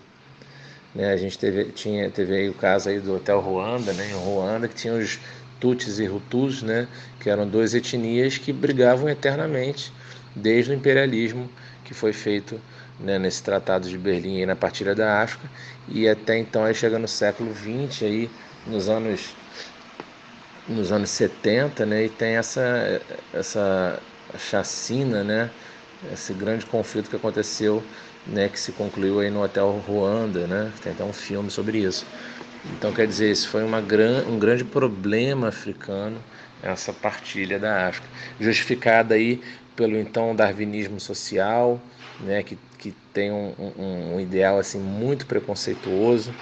Né, 0.93 1.11
a 1.11 1.17
gente 1.17 1.37
teve, 1.37 1.65
tinha, 1.65 2.09
teve 2.09 2.49
o 2.49 2.53
caso 2.53 2.87
aí 2.87 3.01
do 3.01 3.15
Hotel 3.15 3.41
Ruanda, 3.41 3.91
né, 3.91 4.09
em 4.09 4.13
Ruanda, 4.13 4.67
que 4.67 4.75
tinha 4.75 4.93
os 4.93 5.19
Tutsis 5.59 5.99
e 5.99 6.07
Hutus, 6.07 6.61
né, 6.63 6.87
que 7.19 7.29
eram 7.29 7.45
duas 7.47 7.73
etnias 7.73 8.37
que 8.37 8.53
brigavam 8.53 9.09
eternamente 9.09 9.91
desde 10.35 10.71
o 10.71 10.73
imperialismo 10.73 11.49
que 11.83 11.93
foi 11.93 12.13
feito 12.13 12.59
né, 12.99 13.17
nesse 13.19 13.43
Tratado 13.43 13.87
de 13.87 13.97
Berlim 13.97 14.39
aí 14.39 14.45
na 14.45 14.55
partilha 14.55 14.95
da 14.95 15.21
África 15.21 15.49
e 15.87 16.07
até 16.07 16.37
então 16.37 16.63
aí 16.63 16.73
chega 16.73 16.97
no 16.99 17.07
século 17.07 17.53
XX 17.53 18.03
aí 18.03 18.29
nos 18.67 18.89
anos 18.89 19.35
nos 20.67 20.91
anos 20.91 21.11
70, 21.11 21.85
né, 21.85 22.05
e 22.05 22.09
tem 22.09 22.37
essa, 22.37 22.99
essa 23.31 23.99
chacina, 24.37 25.23
né, 25.23 25.49
esse 26.11 26.33
grande 26.33 26.65
conflito 26.65 27.09
que 27.09 27.15
aconteceu, 27.15 27.83
né, 28.25 28.49
que 28.49 28.59
se 28.59 28.71
concluiu 28.71 29.19
aí 29.19 29.29
no 29.29 29.43
Hotel 29.43 29.69
Ruanda, 29.87 30.47
né, 30.47 30.71
tem 30.81 30.91
até 30.91 31.03
um 31.03 31.13
filme 31.13 31.51
sobre 31.51 31.79
isso. 31.79 32.05
Então, 32.73 32.91
quer 32.91 33.05
dizer, 33.05 33.31
isso 33.31 33.47
foi 33.47 33.63
uma 33.63 33.79
gran, 33.79 34.23
um 34.27 34.39
grande 34.39 34.63
problema 34.63 35.49
africano, 35.49 36.17
essa 36.63 36.91
partilha 36.91 37.59
da 37.59 37.87
África, 37.87 38.07
justificada 38.39 39.13
aí 39.13 39.39
pelo 39.75 39.97
então 39.97 40.35
darwinismo 40.35 40.99
social, 40.99 41.79
né, 42.19 42.43
que, 42.43 42.57
que 42.77 42.91
tem 43.13 43.31
um, 43.31 43.53
um, 43.77 44.15
um 44.15 44.19
ideal 44.19 44.57
assim 44.57 44.79
muito 44.79 45.25
preconceituoso, 45.25 46.33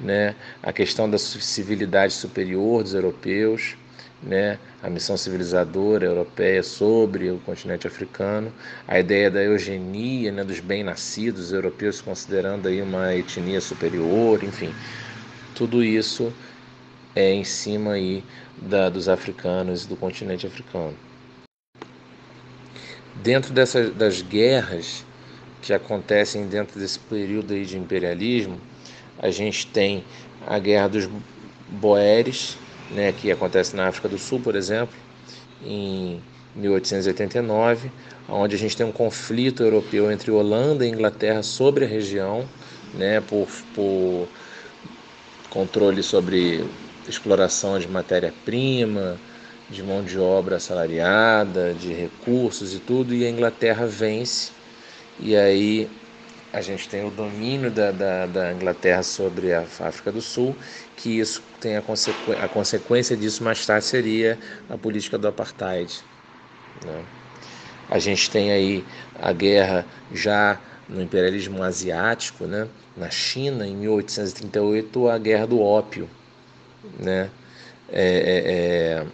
né, 0.00 0.34
a 0.62 0.72
questão 0.72 1.08
da 1.08 1.18
civilidade 1.18 2.12
superior 2.12 2.82
dos 2.82 2.94
europeus, 2.94 3.76
né, 4.22 4.58
a 4.82 4.88
missão 4.90 5.16
civilizadora 5.16 6.06
europeia 6.06 6.62
sobre 6.62 7.30
o 7.30 7.38
continente 7.38 7.86
africano, 7.86 8.52
a 8.86 8.98
ideia 8.98 9.30
da 9.30 9.42
eugenia, 9.42 10.32
né, 10.32 10.44
dos 10.44 10.60
bem-nascidos 10.60 11.52
europeus 11.52 12.00
considerando 12.00 12.68
aí 12.68 12.80
uma 12.82 13.14
etnia 13.14 13.60
superior, 13.60 14.42
enfim, 14.42 14.74
tudo 15.54 15.82
isso 15.84 16.32
é 17.14 17.32
em 17.32 17.44
cima 17.44 17.92
aí 17.92 18.24
da, 18.56 18.88
dos 18.88 19.08
africanos 19.08 19.84
e 19.84 19.88
do 19.88 19.96
continente 19.96 20.46
africano. 20.46 20.94
Dentro 23.22 23.52
dessas 23.52 23.94
das 23.94 24.20
guerras 24.22 25.04
que 25.62 25.72
acontecem 25.72 26.46
dentro 26.46 26.78
desse 26.78 26.98
período 26.98 27.54
aí 27.54 27.64
de 27.64 27.78
imperialismo, 27.78 28.60
a 29.18 29.30
gente 29.30 29.66
tem 29.66 30.04
a 30.46 30.58
Guerra 30.58 30.88
dos 30.88 31.08
Boeres, 31.68 32.56
né, 32.90 33.12
que 33.12 33.30
acontece 33.30 33.74
na 33.74 33.88
África 33.88 34.08
do 34.08 34.18
Sul, 34.18 34.40
por 34.40 34.54
exemplo, 34.54 34.94
em 35.64 36.20
1889, 36.54 37.90
onde 38.28 38.54
a 38.54 38.58
gente 38.58 38.76
tem 38.76 38.84
um 38.84 38.92
conflito 38.92 39.62
europeu 39.62 40.10
entre 40.10 40.30
Holanda 40.30 40.84
e 40.84 40.90
Inglaterra 40.90 41.42
sobre 41.42 41.84
a 41.84 41.88
região, 41.88 42.46
né, 42.92 43.20
por, 43.20 43.48
por 43.74 44.28
controle 45.48 46.02
sobre 46.02 46.64
exploração 47.08 47.78
de 47.78 47.88
matéria-prima, 47.88 49.18
de 49.70 49.82
mão 49.82 50.02
de 50.02 50.18
obra 50.18 50.56
assalariada, 50.56 51.74
de 51.74 51.92
recursos 51.92 52.74
e 52.74 52.78
tudo, 52.78 53.14
e 53.14 53.24
a 53.24 53.30
Inglaterra 53.30 53.86
vence, 53.86 54.52
e 55.18 55.36
aí 55.36 55.88
a 56.52 56.60
gente 56.60 56.88
tem 56.88 57.04
o 57.04 57.10
domínio 57.10 57.70
da, 57.70 57.90
da, 57.90 58.26
da, 58.26 58.52
Inglaterra 58.52 59.02
sobre 59.02 59.52
a 59.52 59.62
África 59.62 60.12
do 60.12 60.20
Sul, 60.20 60.54
que 60.96 61.18
isso 61.18 61.42
tem 61.60 61.76
a, 61.76 61.82
consequ... 61.82 62.32
a 62.32 62.48
consequência 62.48 63.16
disso 63.16 63.42
mais 63.42 63.66
tarde 63.66 63.84
seria 63.84 64.38
a 64.70 64.78
política 64.78 65.18
do 65.18 65.26
apartheid. 65.26 66.00
Né? 66.84 67.02
A 67.90 67.98
gente 67.98 68.30
tem 68.30 68.52
aí 68.52 68.84
a 69.20 69.32
guerra 69.32 69.84
já 70.12 70.60
no 70.88 71.02
imperialismo 71.02 71.62
asiático, 71.62 72.44
né? 72.44 72.68
na 72.96 73.10
China, 73.10 73.66
em 73.66 73.74
1838, 73.76 75.08
a 75.08 75.18
guerra 75.18 75.46
do 75.46 75.60
ópio, 75.60 76.08
né? 76.98 77.30
É, 77.88 78.02
é, 78.02 78.52
é, 78.52 79.06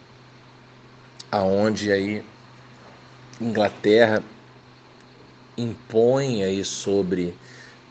aonde 1.31 1.93
aí 1.93 2.23
Inglaterra 3.41 4.23
impõe 5.57 6.43
aí 6.43 6.65
sobre 6.65 7.35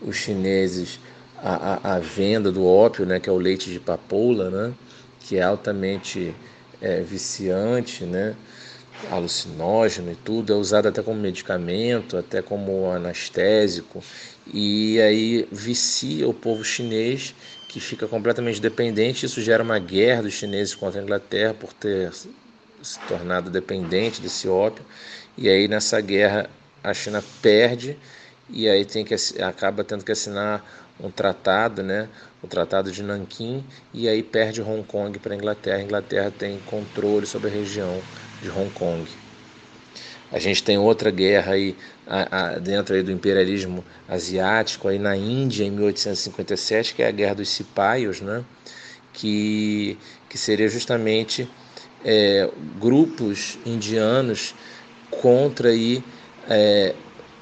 os 0.01 0.15
chineses 0.15 0.99
a, 1.37 1.73
a, 1.73 1.95
a, 1.95 1.99
venda 1.99 2.51
do 2.51 2.65
ópio, 2.65 3.05
né, 3.05 3.19
que 3.19 3.29
é 3.29 3.31
o 3.31 3.37
leite 3.37 3.71
de 3.71 3.79
papoula, 3.79 4.49
né, 4.49 4.73
que 5.19 5.37
é 5.37 5.41
altamente 5.41 6.35
é, 6.81 7.01
viciante, 7.01 8.03
né, 8.03 8.35
alucinógeno 9.09 10.11
e 10.11 10.15
tudo, 10.15 10.51
é 10.51 10.55
usado 10.55 10.87
até 10.87 11.01
como 11.01 11.19
medicamento, 11.19 12.17
até 12.17 12.41
como 12.41 12.91
anestésico, 12.91 14.03
e 14.53 14.99
aí 14.99 15.47
vicia 15.51 16.27
o 16.27 16.33
povo 16.33 16.63
chinês 16.63 17.33
que 17.69 17.79
fica 17.79 18.07
completamente 18.07 18.59
dependente. 18.59 19.25
Isso 19.25 19.41
gera 19.41 19.63
uma 19.63 19.77
guerra 19.77 20.23
dos 20.23 20.33
chineses 20.33 20.73
contra 20.73 20.99
a 20.99 21.03
Inglaterra 21.03 21.53
por 21.53 21.71
ter 21.71 22.11
se 22.82 22.99
tornado 23.07 23.49
dependente 23.49 24.21
desse 24.21 24.47
ópio. 24.47 24.84
E 25.38 25.49
aí 25.49 25.67
nessa 25.67 25.99
guerra 26.01 26.49
a 26.84 26.93
China 26.93 27.23
perde 27.41 27.97
e 28.49 28.67
aí 28.67 28.86
tem 28.86 29.05
que 29.05 29.15
acaba 29.41 29.84
tendo 29.84 30.03
que 30.03 30.11
assinar 30.11 30.63
um 30.99 31.09
tratado, 31.09 31.82
né, 31.82 32.09
o 32.43 32.47
Tratado 32.47 32.91
de 32.91 33.01
Nanquim, 33.01 33.63
e 33.93 34.09
aí 34.09 34.21
perde 34.21 34.61
Hong 34.61 34.84
Kong 34.84 35.17
para 35.19 35.34
a 35.34 35.38
Inglaterra. 35.38 35.77
A 35.77 35.82
Inglaterra 35.82 36.32
tem 36.32 36.59
controle 36.65 37.25
sobre 37.25 37.49
a 37.49 37.51
região 37.51 38.01
de 38.41 38.49
Hong 38.49 38.69
Kong. 38.71 39.09
A 40.32 40.39
gente 40.39 40.61
tem 40.61 40.77
outra 40.77 41.09
guerra 41.09 41.53
aí 41.53 41.75
a, 42.05 42.38
a, 42.38 42.59
dentro 42.59 42.95
aí 42.95 43.01
do 43.01 43.11
imperialismo 43.11 43.84
asiático 44.07 44.88
aí 44.88 44.99
na 44.99 45.15
Índia 45.15 45.63
em 45.63 45.71
1857, 45.71 46.93
que 46.93 47.01
é 47.01 47.07
a 47.07 47.11
Guerra 47.11 47.36
dos 47.36 47.49
Cipaios, 47.49 48.19
né? 48.19 48.43
que, 49.19 49.97
que 50.30 50.38
seria 50.38 50.69
justamente 50.69 51.49
é, 52.03 52.49
grupos 52.79 53.57
indianos 53.65 54.55
contra 55.09 55.69
aí, 55.69 56.03
é, 56.47 56.95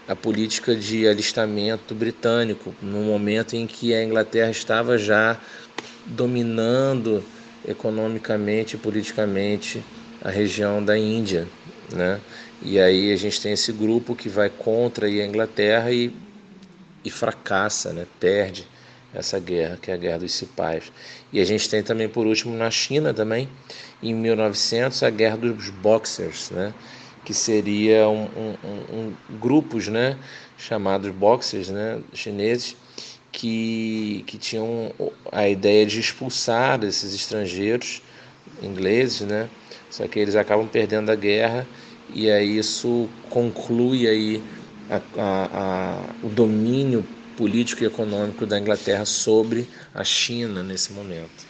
a 0.07 0.15
política 0.15 0.75
de 0.75 1.07
alistamento 1.07 1.93
britânico, 1.93 2.73
no 2.81 3.01
momento 3.01 3.55
em 3.55 3.67
que 3.67 3.93
a 3.93 4.03
Inglaterra 4.03 4.49
estava 4.49 4.97
já 4.97 5.37
dominando 6.05 7.23
economicamente 7.67 8.75
e 8.75 8.79
politicamente 8.79 9.83
a 10.23 10.29
região 10.29 10.83
da 10.83 10.97
Índia, 10.97 11.47
né? 11.91 12.21
E 12.61 12.79
aí 12.79 13.11
a 13.11 13.15
gente 13.17 13.39
tem 13.41 13.51
esse 13.51 13.71
grupo 13.71 14.15
que 14.15 14.29
vai 14.29 14.49
contra 14.49 15.07
a 15.07 15.25
Inglaterra 15.25 15.91
e, 15.91 16.11
e 17.03 17.11
fracassa, 17.11 17.91
né? 17.91 18.07
Perde 18.19 18.65
essa 19.18 19.39
guerra, 19.39 19.78
que 19.82 19.89
é 19.89 19.93
a 19.93 19.97
Guerra 19.97 20.20
dos 20.20 20.34
Cipais. 20.34 20.91
E 21.34 21.39
a 21.39 21.45
gente 21.45 21.70
tem 21.70 21.82
também, 21.82 22.07
por 22.07 22.28
último, 22.28 22.55
na 22.55 22.70
China 22.70 23.13
também, 23.13 23.49
em 24.01 24.13
1900, 24.13 25.01
a 25.03 25.09
Guerra 25.09 25.38
dos 25.38 25.70
Boxers, 25.70 26.51
né? 26.51 26.74
que 27.26 27.34
seria 27.34 28.07
um, 28.07 28.24
um, 28.24 28.55
um, 28.97 29.13
grupos 29.38 29.88
né? 29.88 30.18
chamados 30.57 31.11
Boxers 31.11 31.70
né? 31.70 31.99
chineses, 32.13 32.76
que, 33.32 34.24
que 34.28 34.38
tinham 34.38 34.93
a 35.32 35.47
ideia 35.47 35.86
de 35.86 35.99
expulsar 35.99 36.82
esses 36.84 37.13
estrangeiros 37.13 38.01
ingleses, 38.61 39.22
né? 39.22 39.49
Só 39.89 40.07
que 40.07 40.18
eles 40.20 40.36
acabam 40.36 40.68
perdendo 40.68 41.11
a 41.11 41.15
guerra 41.15 41.68
e 42.13 42.32
aí 42.32 42.57
isso 42.57 43.09
conclui 43.30 44.07
aí 44.07 44.43
a, 44.89 45.01
a, 45.22 45.49
a, 45.53 46.01
o 46.24 46.30
domínio 46.30 47.05
político 47.38 47.83
e 47.83 47.85
econômico 47.85 48.45
da 48.45 48.59
Inglaterra 48.59 49.05
sobre 49.05 49.69
a 49.93 50.03
China 50.03 50.61
nesse 50.61 50.91
momento. 50.91 51.46